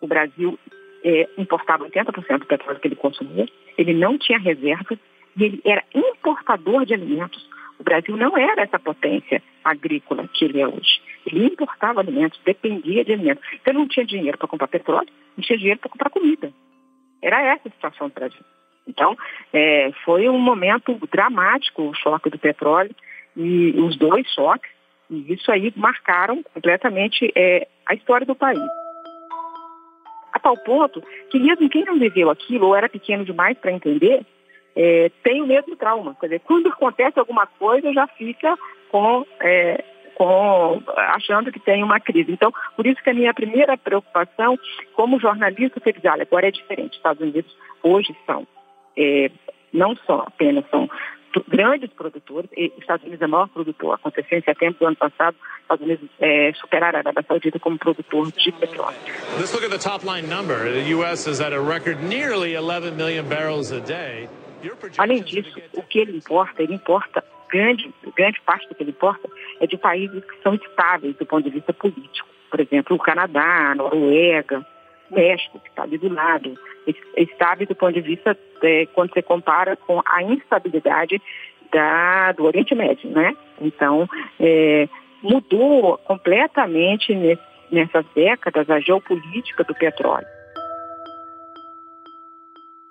o 0.00 0.06
Brasil 0.06 0.56
é, 1.02 1.28
importava 1.36 1.84
80% 1.88 2.38
do 2.38 2.46
petróleo 2.46 2.78
que 2.78 2.86
ele 2.88 2.96
consumia, 2.96 3.46
ele 3.76 3.92
não 3.92 4.16
tinha 4.16 4.38
reservas 4.38 4.98
e 5.36 5.44
ele 5.44 5.60
era 5.64 5.82
importador 5.92 6.84
de 6.84 6.94
alimentos. 6.94 7.44
O 7.78 7.82
Brasil 7.82 8.16
não 8.16 8.36
era 8.36 8.62
essa 8.62 8.78
potência 8.78 9.42
agrícola 9.64 10.28
que 10.32 10.44
ele 10.44 10.60
é 10.60 10.68
hoje. 10.68 11.00
Ele 11.26 11.46
importava 11.46 12.00
alimentos, 12.00 12.40
dependia 12.44 13.04
de 13.04 13.12
alimentos. 13.12 13.44
Então, 13.54 13.72
ele 13.72 13.78
não 13.78 13.88
tinha 13.88 14.06
dinheiro 14.06 14.38
para 14.38 14.48
comprar 14.48 14.68
petróleo, 14.68 15.08
não 15.36 15.44
tinha 15.44 15.58
dinheiro 15.58 15.80
para 15.80 15.90
comprar 15.90 16.10
comida. 16.10 16.52
Era 17.22 17.42
essa 17.42 17.68
a 17.68 17.70
situação 17.70 18.08
do 18.08 18.14
Brasil. 18.14 18.44
Então, 18.86 19.16
é, 19.52 19.90
foi 20.04 20.28
um 20.28 20.38
momento 20.38 20.98
dramático 21.12 21.82
o 21.82 21.94
choque 21.94 22.30
do 22.30 22.38
petróleo 22.38 22.94
e 23.36 23.72
os 23.78 23.96
dois 23.96 24.26
choques, 24.32 24.70
e 25.08 25.32
isso 25.32 25.50
aí 25.52 25.72
marcaram 25.76 26.42
completamente 26.42 27.30
é, 27.36 27.68
a 27.86 27.94
história 27.94 28.26
do 28.26 28.34
país 28.34 28.60
a 30.32 30.38
tal 30.38 30.56
ponto 30.56 31.02
que 31.30 31.38
mesmo 31.38 31.68
quem 31.68 31.84
não 31.84 31.98
viveu 31.98 32.30
aquilo 32.30 32.68
ou 32.68 32.76
era 32.76 32.88
pequeno 32.88 33.24
demais 33.24 33.58
para 33.58 33.72
entender, 33.72 34.24
é, 34.76 35.10
tem 35.22 35.42
o 35.42 35.46
mesmo 35.46 35.76
trauma. 35.76 36.16
Quer 36.18 36.26
dizer, 36.26 36.40
quando 36.40 36.68
acontece 36.68 37.18
alguma 37.18 37.46
coisa, 37.46 37.92
já 37.92 38.06
fica 38.06 38.56
com, 38.90 39.26
é, 39.40 39.84
com 40.20 40.82
achando 41.14 41.50
que 41.50 41.58
tem 41.58 41.82
uma 41.82 41.98
crise. 41.98 42.30
Então, 42.30 42.52
por 42.76 42.86
isso 42.86 43.02
que 43.02 43.08
a 43.08 43.14
minha 43.14 43.32
primeira 43.32 43.78
preocupação, 43.78 44.58
como 44.92 45.18
jornalista, 45.18 45.80
foi 45.80 45.94
dizer, 45.94 46.10
olha, 46.10 46.24
agora 46.24 46.46
é 46.46 46.50
diferente. 46.50 46.98
Estados 46.98 47.22
Unidos 47.22 47.50
hoje 47.82 48.14
são, 48.26 48.46
é, 48.98 49.30
não 49.72 49.96
só 49.96 50.24
apenas 50.26 50.68
são 50.68 50.90
grandes 51.48 51.88
produtores, 51.94 52.50
e 52.54 52.70
Estados 52.78 53.02
Unidos 53.06 53.22
é 53.22 53.26
o 53.26 53.30
maior 53.30 53.48
produtor. 53.48 53.94
Aconteceu 53.94 54.38
em 54.38 54.42
setembro 54.42 54.78
do 54.80 54.86
ano 54.88 54.96
passado, 54.96 55.34
Estados 55.62 55.86
Unidos 55.86 56.10
é, 56.20 56.52
superaram 56.52 56.98
a 56.98 57.00
Arábia 57.00 57.24
Saudita 57.26 57.58
como 57.58 57.78
produtor 57.78 58.30
de 58.30 58.52
petróleo. 58.52 58.98
Let's 59.38 59.54
look 59.54 59.64
at 59.64 59.70
the 59.70 59.78
top 59.78 60.04
line 60.04 60.28
number. 60.28 60.70
The 60.70 60.94
U.S. 60.96 61.26
is 61.26 61.40
at 61.40 61.54
a 61.54 61.60
record 61.62 62.02
nearly 62.02 62.56
11 62.56 62.94
million 62.94 63.26
barrels 63.26 63.72
a 63.72 63.80
day. 63.80 64.28
Além 64.98 65.22
disso, 65.22 65.58
o 65.72 65.82
que 65.82 66.00
ele 66.00 66.18
importa, 66.18 66.62
ele 66.62 66.74
importa 66.74 67.24
grande, 67.50 67.92
grande 68.16 68.40
parte 68.42 68.68
do 68.68 68.74
que 68.74 68.82
ele 68.82 68.90
importa 68.90 69.28
é 69.60 69.66
de 69.66 69.76
países 69.76 70.24
que 70.24 70.42
são 70.42 70.54
estáveis 70.54 71.16
do 71.16 71.26
ponto 71.26 71.44
de 71.44 71.50
vista 71.50 71.72
político. 71.72 72.28
Por 72.50 72.60
exemplo, 72.60 72.96
o 72.96 72.98
Canadá, 72.98 73.70
a 73.70 73.74
Noruega, 73.74 74.66
México, 75.10 75.58
que 75.60 75.68
está 75.68 75.82
ali 75.82 75.98
do 75.98 76.12
lado, 76.12 76.54
estável 77.16 77.66
do 77.66 77.74
ponto 77.74 77.92
de 77.92 78.00
vista 78.00 78.36
é, 78.62 78.86
quando 78.86 79.12
você 79.12 79.22
compara 79.22 79.76
com 79.76 80.00
a 80.04 80.22
instabilidade 80.22 81.20
da, 81.72 82.32
do 82.32 82.44
Oriente 82.44 82.74
Médio, 82.74 83.10
né? 83.10 83.36
Então, 83.60 84.08
é, 84.38 84.88
mudou 85.22 85.98
completamente 85.98 87.14
nesse, 87.14 87.42
nessas 87.70 88.04
décadas 88.14 88.68
a 88.68 88.80
geopolítica 88.80 89.64
do 89.64 89.74
petróleo. 89.74 90.26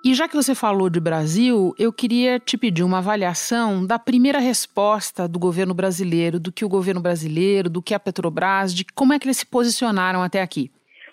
E 0.02 0.14
já 0.14 0.26
que 0.26 0.34
você 0.34 0.54
falou 0.54 0.88
de 0.88 0.98
Brasil, 0.98 1.74
eu 1.78 1.92
queria 1.92 2.38
te 2.40 2.56
pedir 2.56 2.82
uma 2.82 2.98
avaliação 2.98 3.86
da 3.86 3.98
primeira 3.98 4.38
resposta 4.38 5.28
do 5.28 5.38
governo 5.38 5.74
brasileiro, 5.74 6.40
do 6.40 6.50
que 6.50 6.64
o 6.64 6.68
governo 6.68 7.02
brasileiro, 7.02 7.68
do 7.68 7.82
que 7.82 7.92
a 7.92 8.00
Petrobras, 8.00 8.74
de 8.74 8.84
como 8.94 9.12
é 9.12 9.18
que 9.18 9.26
eles 9.26 9.36
se 9.36 9.46
posicionaram 9.46 10.22
até 10.22 10.40
aqui 10.40 10.70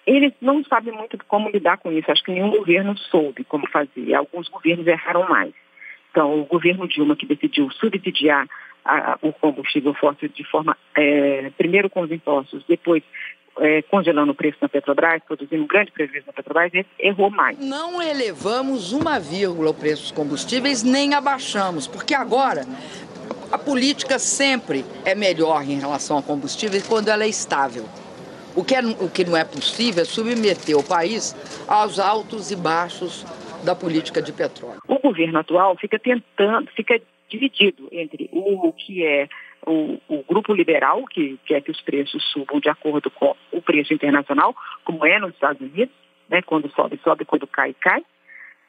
eles 0.07 0.31
não 0.39 0.63
sabem 0.63 0.93
muito 0.93 1.17
como 1.27 1.49
lidar 1.49 1.77
com 1.79 1.91
isso. 1.91 2.09
Acho 2.09 2.23
que 2.23 2.31
nenhum 2.31 2.49
governo 2.49 2.97
soube 2.97 3.43
como 3.43 3.67
fazer. 3.67 4.13
Alguns 4.15 4.47
governos 4.47 4.87
erraram 4.87 5.27
mais. 5.27 5.53
Então, 6.09 6.39
o 6.39 6.45
governo 6.45 6.87
Dilma, 6.87 7.15
que 7.17 7.25
decidiu 7.25 7.69
subsidiar 7.71 8.47
a, 8.85 9.19
o 9.21 9.33
combustível 9.33 9.93
fóssil 9.93 10.29
de 10.29 10.45
forma, 10.45 10.77
é, 10.95 11.51
primeiro 11.57 11.89
com 11.89 12.01
os 12.01 12.11
impostos, 12.11 12.63
depois 12.69 13.03
é, 13.59 13.81
congelando 13.83 14.31
o 14.31 14.35
preço 14.35 14.57
na 14.61 14.69
Petrobras, 14.69 15.21
produzindo 15.25 15.63
um 15.63 15.67
grande 15.67 15.91
prejuízo 15.91 16.27
na 16.27 16.33
Petrobras, 16.33 16.71
errou 16.99 17.29
mais. 17.29 17.57
Não 17.59 18.01
elevamos 18.01 18.91
uma 18.91 19.19
vírgula 19.19 19.71
o 19.71 19.73
preço 19.73 20.03
dos 20.03 20.11
combustíveis, 20.11 20.83
nem 20.83 21.13
abaixamos, 21.13 21.87
porque 21.87 22.13
agora 22.13 22.65
a 23.51 23.57
política 23.57 24.19
sempre 24.19 24.83
é 25.05 25.15
melhor 25.15 25.63
em 25.63 25.79
relação 25.79 26.17
ao 26.17 26.23
combustível 26.23 26.81
quando 26.87 27.09
ela 27.09 27.23
é 27.23 27.27
estável. 27.29 27.85
O 28.55 28.63
que, 28.63 28.75
é, 28.75 28.79
o 28.79 29.09
que 29.09 29.23
não 29.23 29.37
é 29.37 29.45
possível 29.45 30.01
é 30.01 30.05
submeter 30.05 30.77
o 30.77 30.83
país 30.83 31.35
aos 31.67 31.99
altos 31.99 32.51
e 32.51 32.55
baixos 32.55 33.23
da 33.63 33.75
política 33.75 34.21
de 34.21 34.33
petróleo. 34.33 34.79
O 34.87 34.99
governo 34.99 35.39
atual 35.39 35.75
fica 35.77 35.99
tentando, 35.99 36.69
fica 36.75 36.99
dividido 37.29 37.87
entre 37.91 38.29
o 38.31 38.71
que 38.73 39.05
é 39.05 39.27
o, 39.67 40.01
o, 40.07 40.23
grupo 40.23 40.53
liberal, 40.53 41.05
que 41.05 41.37
quer 41.45 41.61
que 41.61 41.71
os 41.71 41.81
preços 41.81 42.23
subam 42.31 42.59
de 42.59 42.69
acordo 42.69 43.11
com 43.11 43.35
o 43.51 43.61
preço 43.61 43.93
internacional, 43.93 44.55
como 44.83 45.05
é 45.05 45.19
nos 45.19 45.33
Estados 45.33 45.61
Unidos, 45.61 45.93
né, 46.29 46.41
quando 46.41 46.71
sobe, 46.71 46.99
sobe, 47.03 47.25
quando 47.25 47.45
cai, 47.47 47.73
cai, 47.79 48.03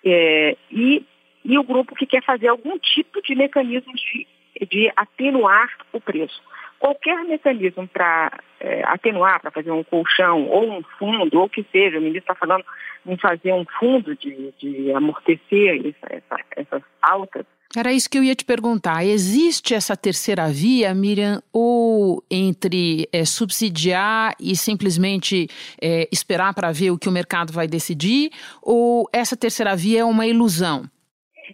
é, 0.04 0.56
e, 0.70 1.04
e 1.44 1.58
o 1.58 1.62
grupo 1.62 1.94
que 1.94 2.06
quer 2.06 2.22
fazer 2.22 2.48
algum 2.48 2.78
tipo 2.78 3.22
de 3.22 3.34
mecanismo 3.34 3.92
de, 3.94 4.26
de 4.66 4.92
atenuar 4.96 5.68
o 5.92 6.00
preço. 6.00 6.40
Qualquer 6.78 7.24
mecanismo 7.24 7.88
para 7.88 8.38
é, 8.60 8.82
atenuar, 8.84 9.40
para 9.40 9.50
fazer 9.50 9.70
um 9.72 9.82
colchão 9.82 10.46
ou 10.48 10.78
um 10.78 10.82
fundo, 10.98 11.38
ou 11.38 11.46
o 11.46 11.48
que 11.48 11.64
seja, 11.72 11.98
o 11.98 12.02
ministro 12.02 12.32
está 12.32 12.34
falando 12.34 12.64
em 13.04 13.16
fazer 13.16 13.52
um 13.52 13.64
fundo 13.78 14.14
de, 14.14 14.52
de 14.58 14.92
amortecer 14.92 15.80
essa, 15.86 16.14
essa, 16.14 16.44
essas 16.56 16.82
altas, 17.02 17.44
era 17.76 17.92
isso 17.92 18.08
que 18.08 18.16
eu 18.16 18.24
ia 18.24 18.34
te 18.34 18.44
perguntar. 18.44 19.04
Existe 19.04 19.74
essa 19.74 19.96
terceira 19.96 20.48
via, 20.48 20.94
Miriam, 20.94 21.42
ou 21.52 22.22
entre 22.30 23.06
é, 23.12 23.24
subsidiar 23.24 24.34
e 24.40 24.56
simplesmente 24.56 25.48
é, 25.80 26.08
esperar 26.10 26.54
para 26.54 26.72
ver 26.72 26.90
o 26.90 26.98
que 26.98 27.08
o 27.08 27.12
mercado 27.12 27.52
vai 27.52 27.66
decidir, 27.66 28.30
ou 28.62 29.08
essa 29.12 29.36
terceira 29.36 29.76
via 29.76 30.00
é 30.00 30.04
uma 30.04 30.26
ilusão? 30.26 30.84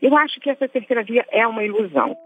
Eu 0.01 0.17
acho 0.17 0.39
que 0.41 0.51
essa 0.51 0.69
terceira 0.69 1.03
via 1.03 1.25
é 1.31 1.47
uma 1.47 1.65
ilusão. 1.65 2.17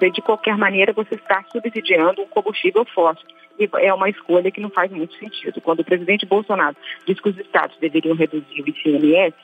De 0.00 0.22
qualquer 0.22 0.56
maneira, 0.56 0.92
você 0.92 1.14
está 1.14 1.44
subsidiando 1.52 2.22
um 2.22 2.26
combustível 2.26 2.84
fóssil. 2.94 3.26
E 3.58 3.68
é 3.80 3.92
uma 3.92 4.08
escolha 4.08 4.50
que 4.50 4.60
não 4.60 4.70
faz 4.70 4.90
muito 4.90 5.14
sentido. 5.16 5.60
Quando 5.60 5.80
o 5.80 5.84
presidente 5.84 6.26
Bolsonaro 6.26 6.76
diz 7.06 7.20
que 7.20 7.28
os 7.28 7.38
estados 7.38 7.76
deveriam 7.78 8.16
reduzir 8.16 8.62
o 8.62 8.68
ICMS, 8.68 9.36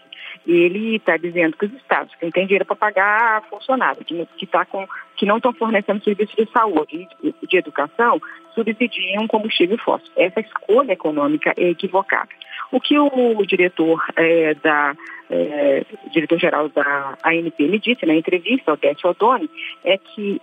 ele 0.48 0.96
está 0.96 1.18
dizendo 1.18 1.56
que 1.58 1.66
os 1.66 1.74
estados 1.74 2.14
que 2.14 2.30
têm 2.30 2.46
dinheiro 2.46 2.64
para 2.64 2.74
pagar 2.74 3.42
funcionários, 3.50 4.04
que, 4.06 4.26
que, 4.38 4.46
tá 4.46 4.64
com, 4.64 4.86
que 5.14 5.26
não 5.26 5.36
estão 5.36 5.52
fornecendo 5.52 6.02
serviços 6.02 6.34
de 6.34 6.50
saúde 6.50 7.06
e 7.22 7.46
de, 7.46 7.56
educação, 7.58 8.18
subsidiam 8.54 9.28
combustível 9.28 9.76
fóssil. 9.76 10.10
Essa 10.16 10.40
escolha 10.40 10.92
econômica 10.92 11.52
é 11.58 11.68
equivocada. 11.68 12.30
O 12.72 12.80
que 12.80 12.98
o, 12.98 13.44
diretor 13.46 14.02
é, 14.16 14.54
da 14.54 14.94
é, 15.30 15.84
diretor-geral 16.12 16.70
da 16.70 17.18
ANP 17.22 17.68
me 17.68 17.78
disse 17.78 18.06
na 18.06 18.14
entrevista, 18.14 18.72
o 18.72 18.76
Décio 18.76 19.10
Ottoni, 19.10 19.50
é 19.84 19.98
que, 19.98 20.40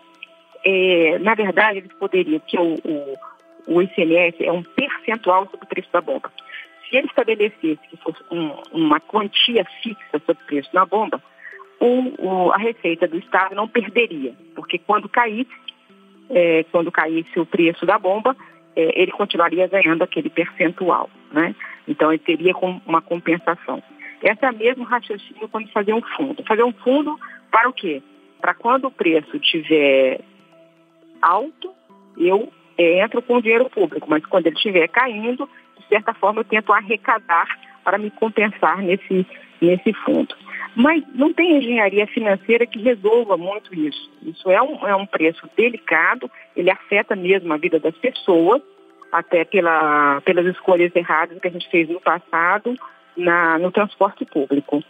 é, 0.63 1.17
na 1.17 1.33
verdade, 1.33 1.79
eles 1.79 1.93
poderiam, 1.93 2.39
que 2.41 2.57
o, 2.59 2.75
o, 2.75 3.17
o 3.67 3.81
ICMS 3.81 4.45
é 4.45 4.51
um 4.51 4.61
percentual 4.61 5.45
sobre 5.49 5.65
o 5.65 5.69
preço 5.69 5.89
da 5.91 6.01
bomba 6.01 6.31
se 6.89 6.97
ele 6.97 7.07
estabelecesse 7.07 7.79
um, 8.31 8.51
uma 8.71 8.99
quantia 8.99 9.65
fixa 9.81 9.99
sobre 10.11 10.43
o 10.43 10.45
preço 10.45 10.69
na 10.73 10.85
bomba, 10.85 11.21
o, 11.79 12.13
o, 12.19 12.51
a 12.51 12.57
receita 12.57 13.07
do 13.07 13.17
Estado 13.17 13.55
não 13.55 13.67
perderia, 13.67 14.33
porque 14.55 14.77
quando 14.77 15.09
caísse, 15.09 15.51
é, 16.29 16.63
quando 16.71 16.91
caísse 16.91 17.39
o 17.39 17.45
preço 17.45 17.85
da 17.85 17.97
bomba, 17.99 18.35
é, 18.75 19.01
ele 19.01 19.11
continuaria 19.11 19.67
ganhando 19.67 20.03
aquele 20.03 20.29
percentual, 20.29 21.09
né? 21.31 21.55
Então 21.87 22.11
ele 22.11 22.19
teria 22.19 22.53
uma 22.85 23.01
compensação. 23.01 23.81
Esse 24.21 24.43
é 24.43 24.49
o 24.49 24.55
mesmo 24.55 24.83
raciocínio 24.83 25.47
quando 25.49 25.71
fazer 25.71 25.93
um 25.93 26.01
fundo. 26.01 26.43
Fazer 26.45 26.63
um 26.63 26.73
fundo 26.73 27.19
para 27.51 27.69
o 27.69 27.73
quê? 27.73 28.01
Para 28.41 28.53
quando 28.53 28.85
o 28.85 28.91
preço 28.91 29.37
estiver 29.37 30.21
alto, 31.21 31.71
eu 32.17 32.51
é, 32.77 33.03
entro 33.03 33.21
com 33.21 33.35
o 33.35 33.41
dinheiro 33.41 33.69
público, 33.69 34.07
mas 34.09 34.25
quando 34.25 34.47
ele 34.47 34.55
estiver 34.55 34.87
caindo, 34.87 35.47
de 35.85 35.89
certa 35.89 36.13
forma, 36.13 36.41
eu 36.41 36.45
tento 36.45 36.73
arrecadar 36.73 37.47
para 37.83 37.97
me 37.97 38.09
compensar 38.09 38.81
nesse, 38.81 39.25
nesse 39.61 39.93
fundo. 39.93 40.35
Mas 40.75 41.03
não 41.13 41.31
tem 41.31 41.57
engenharia 41.57 42.05
financeira 42.07 42.65
que 42.65 42.81
resolva 42.81 43.37
muito 43.37 43.73
isso. 43.73 44.11
Isso 44.23 44.49
é 44.49 44.61
um, 44.61 44.87
é 44.87 44.95
um 44.95 45.05
preço 45.05 45.49
delicado, 45.55 46.29
ele 46.55 46.69
afeta 46.69 47.15
mesmo 47.15 47.53
a 47.53 47.57
vida 47.57 47.79
das 47.79 47.95
pessoas, 47.97 48.61
até 49.11 49.45
pela, 49.45 50.19
pelas 50.21 50.45
escolhas 50.47 50.93
erradas 50.93 51.39
que 51.39 51.47
a 51.47 51.51
gente 51.51 51.69
fez 51.69 51.87
no 51.87 52.01
passado 52.01 52.75
na, 53.15 53.57
no 53.57 53.71
transporte 53.71 54.25
público. 54.25 54.83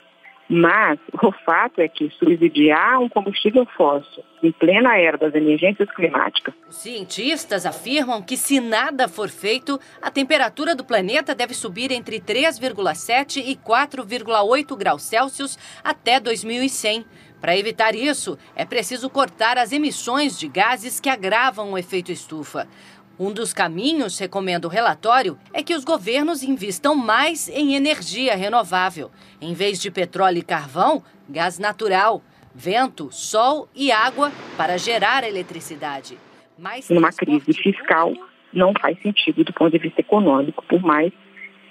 Mas 0.47 0.99
o 1.23 1.31
fato 1.43 1.81
é 1.81 1.87
que 1.87 2.09
subsidiar 2.11 2.99
um 2.99 3.09
combustível 3.09 3.65
fóssil 3.75 4.23
em 4.43 4.51
plena 4.51 4.95
era 4.95 5.17
das 5.17 5.33
emergências 5.33 5.89
climáticas. 5.91 6.53
Os 6.69 6.75
cientistas 6.75 7.65
afirmam 7.65 8.21
que, 8.21 8.37
se 8.37 8.59
nada 8.59 9.07
for 9.07 9.27
feito, 9.27 9.79
a 10.01 10.11
temperatura 10.11 10.75
do 10.75 10.83
planeta 10.83 11.33
deve 11.33 11.55
subir 11.55 11.91
entre 11.91 12.19
3,7 12.19 13.37
e 13.37 13.55
4,8 13.55 14.77
graus 14.77 15.03
Celsius 15.03 15.57
até 15.83 16.19
2100. 16.19 17.05
Para 17.41 17.57
evitar 17.57 17.95
isso, 17.95 18.37
é 18.55 18.65
preciso 18.65 19.09
cortar 19.09 19.57
as 19.57 19.71
emissões 19.71 20.39
de 20.39 20.47
gases 20.47 20.99
que 20.99 21.09
agravam 21.09 21.73
o 21.73 21.77
efeito 21.77 22.11
estufa. 22.11 22.67
Um 23.17 23.31
dos 23.31 23.53
caminhos, 23.53 24.19
recomenda 24.19 24.67
o 24.67 24.69
relatório, 24.69 25.37
é 25.53 25.63
que 25.63 25.73
os 25.73 25.85
governos 25.85 26.43
invistam 26.43 26.95
mais 26.95 27.47
em 27.47 27.73
energia 27.73 28.35
renovável. 28.35 29.09
Em 29.39 29.53
vez 29.53 29.81
de 29.81 29.89
petróleo 29.89 30.39
e 30.39 30.41
carvão, 30.41 31.01
gás 31.29 31.57
natural, 31.57 32.21
vento, 32.53 33.09
sol 33.11 33.69
e 33.73 33.89
água 33.89 34.33
para 34.57 34.77
gerar 34.77 35.23
eletricidade. 35.23 36.17
Mas 36.59 36.89
Numa 36.89 37.11
crise 37.11 37.53
fiscal, 37.53 38.13
não 38.51 38.73
faz 38.79 39.01
sentido 39.01 39.45
do 39.45 39.53
ponto 39.53 39.71
de 39.71 39.77
vista 39.77 40.01
econômico, 40.01 40.65
por 40.67 40.81
mais 40.81 41.13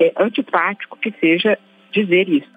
é, 0.01 0.15
antipático 0.17 0.97
que 0.97 1.13
seja 1.21 1.59
dizer 1.93 2.27
isso. 2.27 2.55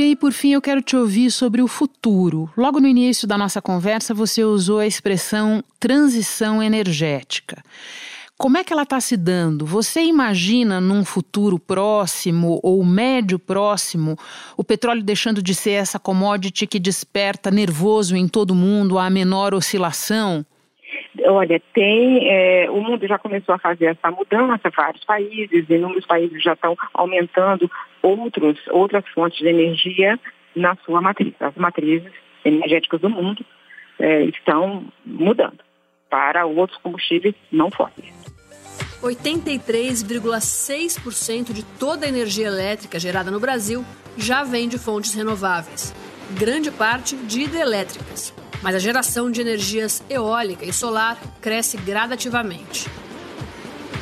E 0.00 0.16
por 0.16 0.32
fim 0.32 0.52
eu 0.52 0.62
quero 0.62 0.80
te 0.80 0.96
ouvir 0.96 1.30
sobre 1.30 1.60
o 1.60 1.68
futuro. 1.68 2.50
Logo 2.56 2.80
no 2.80 2.88
início 2.88 3.28
da 3.28 3.36
nossa 3.36 3.60
conversa, 3.60 4.14
você 4.14 4.42
usou 4.42 4.78
a 4.78 4.86
expressão 4.86 5.62
transição 5.78 6.62
energética. 6.62 7.62
Como 8.38 8.56
é 8.56 8.64
que 8.64 8.72
ela 8.72 8.84
está 8.84 9.00
se 9.00 9.16
dando? 9.16 9.66
Você 9.66 10.00
imagina 10.02 10.80
num 10.80 11.04
futuro 11.04 11.58
próximo 11.58 12.58
ou 12.62 12.82
médio 12.84 13.38
próximo 13.38 14.18
o 14.56 14.64
petróleo 14.64 15.02
deixando 15.02 15.42
de 15.42 15.54
ser 15.54 15.72
essa 15.72 15.98
commodity 15.98 16.66
que 16.66 16.80
desperta 16.80 17.50
nervoso 17.50 18.16
em 18.16 18.26
todo 18.26 18.54
mundo 18.54 18.98
a 18.98 19.10
menor 19.10 19.54
oscilação? 19.54 20.44
Olha, 21.26 21.60
tem, 21.74 22.30
é, 22.30 22.70
o 22.70 22.80
mundo 22.80 23.06
já 23.06 23.18
começou 23.18 23.54
a 23.54 23.58
fazer 23.58 23.84
essa 23.86 24.10
mudança, 24.10 24.70
vários 24.74 25.04
países, 25.04 25.68
inúmeros 25.68 26.06
países 26.06 26.42
já 26.42 26.54
estão 26.54 26.74
aumentando 26.94 27.70
outros, 28.02 28.58
outras 28.70 29.06
fontes 29.08 29.38
de 29.38 29.48
energia 29.48 30.18
na 30.56 30.74
sua 30.76 31.02
matriz. 31.02 31.34
As 31.38 31.54
matrizes 31.54 32.10
energéticas 32.44 33.00
do 33.00 33.08
mundo 33.10 33.44
é, 33.98 34.24
estão 34.24 34.86
mudando 35.04 35.58
para 36.08 36.46
outros 36.46 36.80
combustíveis 36.80 37.34
não 37.50 37.70
fósseis. 37.70 38.22
83,6% 39.02 41.52
de 41.52 41.62
toda 41.78 42.06
a 42.06 42.08
energia 42.08 42.46
elétrica 42.46 42.98
gerada 42.98 43.30
no 43.30 43.38
Brasil 43.40 43.84
já 44.16 44.44
vem 44.44 44.66
de 44.68 44.78
fontes 44.78 45.12
renováveis, 45.14 45.94
grande 46.38 46.70
parte 46.70 47.16
de 47.16 47.42
hidrelétricas 47.42 48.34
mas 48.62 48.74
a 48.74 48.78
geração 48.78 49.30
de 49.30 49.40
energias 49.40 50.02
eólica 50.08 50.64
e 50.64 50.72
solar 50.72 51.18
cresce 51.40 51.76
gradativamente. 51.78 52.88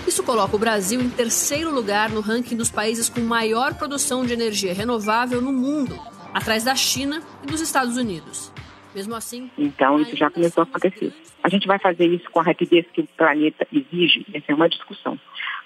Isso 0.06 0.22
coloca 0.22 0.56
o 0.56 0.58
Brasil 0.58 1.00
em 1.00 1.08
terceiro 1.08 1.72
lugar 1.72 2.10
no 2.10 2.20
ranking 2.20 2.56
dos 2.56 2.70
países 2.70 3.08
com 3.08 3.20
maior 3.20 3.74
produção 3.74 4.26
de 4.26 4.32
energia 4.32 4.74
renovável 4.74 5.40
no 5.40 5.52
mundo, 5.52 5.98
atrás 6.34 6.64
da 6.64 6.74
China 6.74 7.22
e 7.42 7.46
dos 7.46 7.60
Estados 7.60 7.96
Unidos. 7.96 8.52
Mesmo 8.94 9.14
assim. 9.14 9.50
Então, 9.56 10.00
isso 10.00 10.16
já 10.16 10.28
começou 10.28 10.62
a 10.62 10.64
acontecer. 10.64 11.12
A 11.42 11.48
gente 11.48 11.66
vai 11.66 11.78
fazer 11.78 12.06
isso 12.06 12.28
com 12.30 12.40
a 12.40 12.42
rapidez 12.42 12.84
que 12.92 13.02
o 13.02 13.06
planeta 13.16 13.66
exige, 13.72 14.26
essa 14.34 14.50
é 14.50 14.54
uma 14.54 14.68
discussão. 14.68 15.18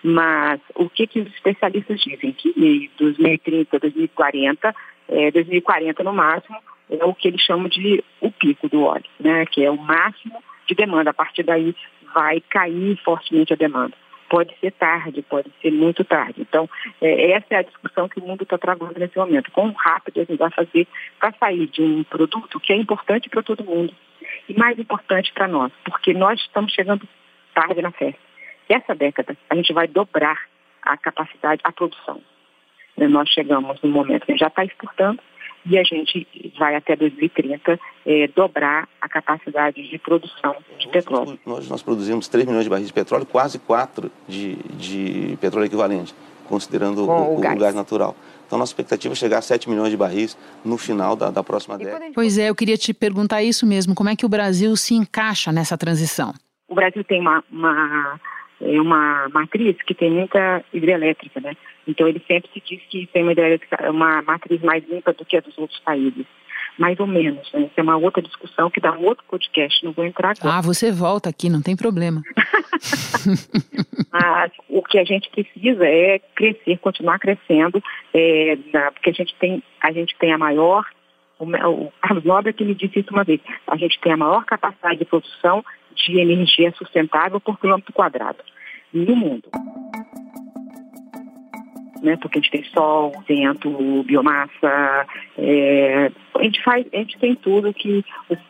Mas 0.03 0.61
o 0.75 0.89
que, 0.91 1.07
que 1.07 1.21
os 1.21 1.29
especialistas 1.29 1.99
dizem? 2.01 2.33
Que 2.33 2.51
em 2.55 2.91
2030, 2.99 3.79
2040, 3.79 4.75
é, 5.09 5.31
2040 5.31 6.05
no 6.05 6.13
máximo, 6.13 6.59
é 7.01 7.05
o 7.05 7.15
que 7.15 7.29
eles 7.29 7.41
chamam 7.41 7.69
de 7.69 8.03
o 8.21 8.31
pico 8.31 8.69
do 8.69 8.83
óleo, 8.83 9.05
né? 9.19 9.47
que 9.47 9.65
é 9.65 9.71
o 9.71 9.77
máximo 9.77 10.43
de 10.67 10.75
demanda. 10.75 11.11
A 11.11 11.15
partir 11.15 11.43
daí 11.43 11.75
vai 12.15 12.41
cair 12.41 12.97
fortemente 13.05 13.53
a 13.53 13.57
demanda. 13.57 13.95
Pode 14.29 14.55
ser 14.59 14.73
tarde, 14.73 15.23
pode 15.23 15.51
ser 15.61 15.71
muito 15.71 16.03
tarde. 16.05 16.41
Então, 16.41 16.69
é, 17.01 17.33
essa 17.33 17.47
é 17.51 17.57
a 17.59 17.63
discussão 17.63 18.09
que 18.09 18.19
o 18.19 18.27
mundo 18.27 18.43
está 18.43 18.57
travando 18.57 18.99
nesse 18.99 19.17
momento. 19.17 19.51
Quão 19.53 19.71
rápido 19.73 20.21
a 20.21 20.25
gente 20.25 20.39
vai 20.39 20.51
fazer 20.51 20.89
para 21.19 21.33
sair 21.39 21.67
de 21.67 21.83
um 21.83 22.05
produto 22.05 22.59
que 22.59 22.73
é 22.73 22.77
importante 22.77 23.29
para 23.29 23.43
todo 23.43 23.65
mundo 23.65 23.95
e 24.49 24.59
mais 24.59 24.79
importante 24.79 25.33
para 25.33 25.47
nós, 25.47 25.73
porque 25.85 26.13
nós 26.15 26.41
estamos 26.41 26.73
chegando 26.73 27.07
tarde 27.55 27.81
na 27.83 27.91
festa. 27.91 28.21
Essa 28.69 28.95
década, 28.95 29.37
a 29.51 29.55
gente 29.55 29.73
vai 29.73 29.87
dobrar 29.87 30.39
a 30.83 30.97
capacidade, 30.97 31.61
a 31.65 31.73
produção. 31.73 32.21
Nós 32.97 33.29
chegamos 33.29 33.81
no 33.83 33.91
momento 33.91 34.27
que 34.27 34.37
já 34.37 34.47
está 34.47 34.65
exportando, 34.65 35.21
e 35.67 35.79
a 35.79 35.83
gente 35.83 36.27
vai 36.59 36.75
até 36.75 36.95
2030 36.95 37.79
é, 38.07 38.29
dobrar 38.29 38.89
a 39.01 39.09
capacidade 39.09 39.89
de 39.89 39.99
produção 39.99 40.55
de 40.79 40.89
petróleo. 40.89 41.39
Nós, 41.47 41.69
nós 41.69 41.83
produzimos 41.83 42.29
3 42.29 42.47
milhões 42.47 42.65
de 42.65 42.71
barris 42.71 42.87
de 42.87 42.93
petróleo, 42.93 43.27
quase 43.27 43.59
4 43.59 44.11
de, 44.29 44.57
de 44.77 45.39
petróleo 45.41 45.67
equivalente. 45.67 46.15
considerando 46.49 47.05
o, 47.05 47.11
o, 47.11 47.39
o 47.39 47.41
gás. 47.41 47.59
gás 47.59 47.75
natural. 47.75 48.15
Então, 48.47 48.59
nossa 48.59 48.71
expectativa 48.71 49.15
é 49.15 49.17
chegar 49.17 49.39
a 49.39 49.43
7 49.43 49.69
milhões 49.69 49.91
de 49.91 49.97
barris 49.97 50.37
no 50.65 50.77
final 50.77 51.17
da, 51.17 51.31
da 51.31 51.43
próxima 51.43 51.79
década. 51.79 52.11
Pois 52.15 52.37
é, 52.39 52.51
eu 52.51 52.55
queria 52.55 52.77
te 52.77 52.93
perguntar 52.93 53.43
isso 53.43 53.67
mesmo. 53.67 53.95
Como 53.95 54.11
é 54.11 54.17
que 54.17 54.27
o 54.27 54.29
Brasil 54.29 54.77
se 54.77 54.95
encaixa 54.95 55.51
nessa 55.51 55.79
transição? 55.79 56.35
O 56.69 56.75
Brasil 56.75 57.03
tem 57.05 57.21
uma, 57.21 57.43
uma, 57.51 58.21
é 58.61 58.81
uma 58.81 59.29
matriz 59.31 59.77
que 59.83 59.95
tem 59.95 60.11
muita 60.11 60.65
hidrelétrica, 60.73 61.41
né? 61.41 61.57
Então, 61.87 62.09
ele 62.09 62.23
sempre 62.27 62.51
se 62.53 62.63
diz 62.65 62.81
que 62.89 63.07
tem 63.09 63.23
uma, 63.23 63.33
hidrelétrica, 63.33 63.91
uma 63.91 64.23
matriz 64.23 64.61
mais 64.63 64.89
limpa 64.89 65.13
do 65.13 65.25
que 65.25 65.37
a 65.37 65.41
dos 65.41 65.57
outros 65.59 65.79
países 65.81 66.27
mais 66.79 66.99
ou 66.99 67.07
menos. 67.07 67.51
Né? 67.53 67.63
Isso 67.63 67.73
é 67.77 67.83
uma 67.83 67.97
outra 67.97 68.23
discussão 68.23 68.71
que 68.71 68.81
dá 68.81 68.93
um 68.93 69.05
outro 69.05 69.25
podcast, 69.29 69.85
não 69.85 69.93
vou 69.93 70.05
entrar 70.05 70.31
agora. 70.31 70.59
Ah, 70.59 70.61
você 70.61 70.91
volta 70.91 71.29
aqui, 71.29 71.49
não 71.49 71.63
tem 71.63 71.77
problema. 71.77 72.23
Mas 74.13 74.53
o 74.69 74.83
que 74.83 74.99
a 74.99 75.05
gente 75.05 75.31
precisa 75.31 75.87
é 75.87 76.19
crescer, 76.35 76.79
continuar 76.79 77.19
crescendo, 77.19 77.83
é, 78.13 78.57
porque 78.93 79.11
a 79.11 79.13
gente 79.13 79.35
tem, 79.37 79.63
a 79.81 79.93
gente 79.93 80.17
tem 80.19 80.33
a 80.33 80.39
maior, 80.39 80.85
o, 81.39 81.45
o 81.45 81.93
Carlos 82.01 82.25
Nobre 82.25 82.53
que 82.53 82.65
me 82.65 82.75
disse 82.75 83.01
isso 83.01 83.11
uma 83.11 83.25
vez, 83.25 83.41
a 83.67 83.77
gente 83.77 84.01
tem 84.01 84.13
a 84.13 84.17
maior 84.17 84.45
capacidade 84.45 84.99
de 84.99 85.05
produção 85.05 85.65
de 85.95 86.21
energia 86.21 86.73
sustentável 86.73 87.41
por 87.41 87.59
quilômetro 87.59 87.93
quadrado 87.93 88.39
no 88.93 89.17
mundo 89.17 89.51
né? 92.05 92.17
Porque 92.19 92.39
a 92.39 92.43
gente 92.43 92.51
tem 92.51 92.65
sol, 92.65 93.13
vento, 93.27 94.05
biomassa, 94.05 95.07
é, 95.39 96.13
a 96.35 96.43
gente 96.43 96.63
faz, 96.63 96.87
a 96.93 96.99
gente 96.99 97.19
tem 97.19 97.35
tudo 97.35 97.73
que 97.73 98.05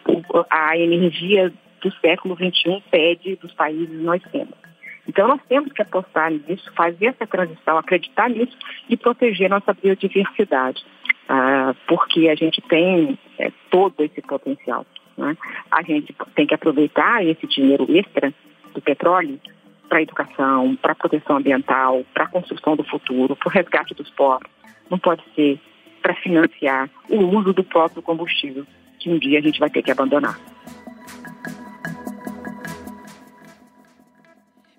o, 0.09 0.45
a 0.51 0.77
energia 0.77 1.53
do 1.81 1.93
século 2.01 2.35
XXI 2.35 2.83
pede 2.91 3.37
dos 3.37 3.55
países 3.55 4.03
nós 4.03 4.21
temos. 4.33 4.55
Então 5.07 5.29
nós 5.29 5.41
temos 5.49 5.73
que 5.73 5.83
apostar 5.83 6.33
nisso, 6.33 6.71
fazer 6.75 7.07
essa 7.07 7.27
transição, 7.27 7.79
acreditar 7.79 8.29
nisso 8.29 8.57
e 8.89 8.97
proteger 8.97 9.49
nossa 9.49 9.73
biodiversidade, 9.73 10.83
ah, 11.29 11.75
porque 11.87 12.29
a 12.29 12.35
gente 12.35 12.61
tem 12.63 13.19
é, 13.39 13.53
todo 13.71 14.03
esse 14.03 14.21
potencial. 14.23 14.85
Né? 15.17 15.37
A 15.71 15.83
gente 15.83 16.15
tem 16.35 16.47
que 16.47 16.55
aproveitar 16.55 17.25
esse 17.25 17.47
dinheiro 17.47 17.87
extra 17.89 18.33
do 18.73 18.81
petróleo 18.81 19.41
para 19.89 19.99
a 19.99 20.03
educação, 20.03 20.77
para 20.77 20.93
a 20.93 20.97
proteção 20.97 21.37
ambiental, 21.37 22.05
para 22.13 22.25
a 22.25 22.29
construção 22.29 22.77
do 22.77 22.85
futuro, 22.85 23.37
para 23.37 23.49
o 23.49 23.53
resgate 23.53 23.95
dos 23.95 24.11
pobres. 24.11 24.51
Não 24.91 24.99
pode 24.99 25.23
ser 25.35 25.61
para 26.03 26.15
financiar 26.17 26.91
o 27.09 27.17
uso 27.17 27.53
do 27.53 27.65
próprio 27.65 28.03
combustível, 28.03 28.67
que 28.99 29.09
um 29.11 29.19
dia 29.19 29.39
a 29.39 29.43
gente 29.43 29.59
vai 29.59 29.71
ter 29.71 29.83
que 29.83 29.91
abandonar. 29.91 30.39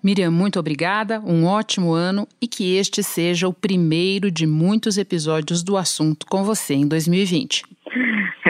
Miriam, 0.06 0.30
muito 0.30 0.60
obrigada, 0.60 1.20
um 1.20 1.46
ótimo 1.46 1.92
ano 1.92 2.28
e 2.40 2.46
que 2.46 2.76
este 2.76 3.02
seja 3.02 3.48
o 3.48 3.52
primeiro 3.52 4.30
de 4.30 4.46
muitos 4.46 4.98
episódios 4.98 5.64
do 5.64 5.76
assunto 5.76 6.26
com 6.26 6.44
você 6.44 6.74
em 6.74 6.86
2020. 6.86 7.75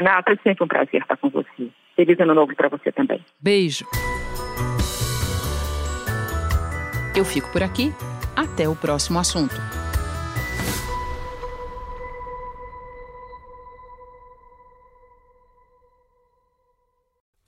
Renata, 0.06 0.32
é 0.32 0.36
sempre 0.36 0.62
um 0.64 0.68
prazer 0.68 1.02
estar 1.02 1.16
com 1.16 1.28
você. 1.28 1.68
Feliz 1.96 2.20
ano 2.20 2.32
novo 2.32 2.54
para 2.54 2.68
você 2.68 2.92
também. 2.92 3.20
Beijo. 3.40 3.84
Eu 7.16 7.24
fico 7.24 7.50
por 7.50 7.60
aqui. 7.60 7.92
Até 8.36 8.68
o 8.68 8.76
próximo 8.76 9.18
assunto. 9.18 9.54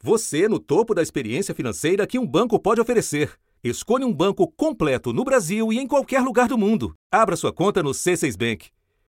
Você 0.03 0.49
no 0.49 0.59
topo 0.59 0.95
da 0.95 1.03
experiência 1.03 1.55
financeira 1.55 2.07
que 2.07 2.19
um 2.19 2.27
banco 2.27 2.59
pode 2.59 2.81
oferecer. 2.81 3.31
Escolha 3.63 4.07
um 4.07 4.13
banco 4.13 4.49
completo 4.49 5.13
no 5.13 5.23
Brasil 5.23 5.73
e 5.73 5.79
em 5.79 5.87
qualquer 5.87 6.23
lugar 6.23 6.49
do 6.49 6.59
mundo. 6.59 6.95
Abra 7.13 7.37
sua 7.37 7.53
conta 7.53 7.83
no 7.83 7.91
C6 7.91 8.37
Bank. 8.37 8.71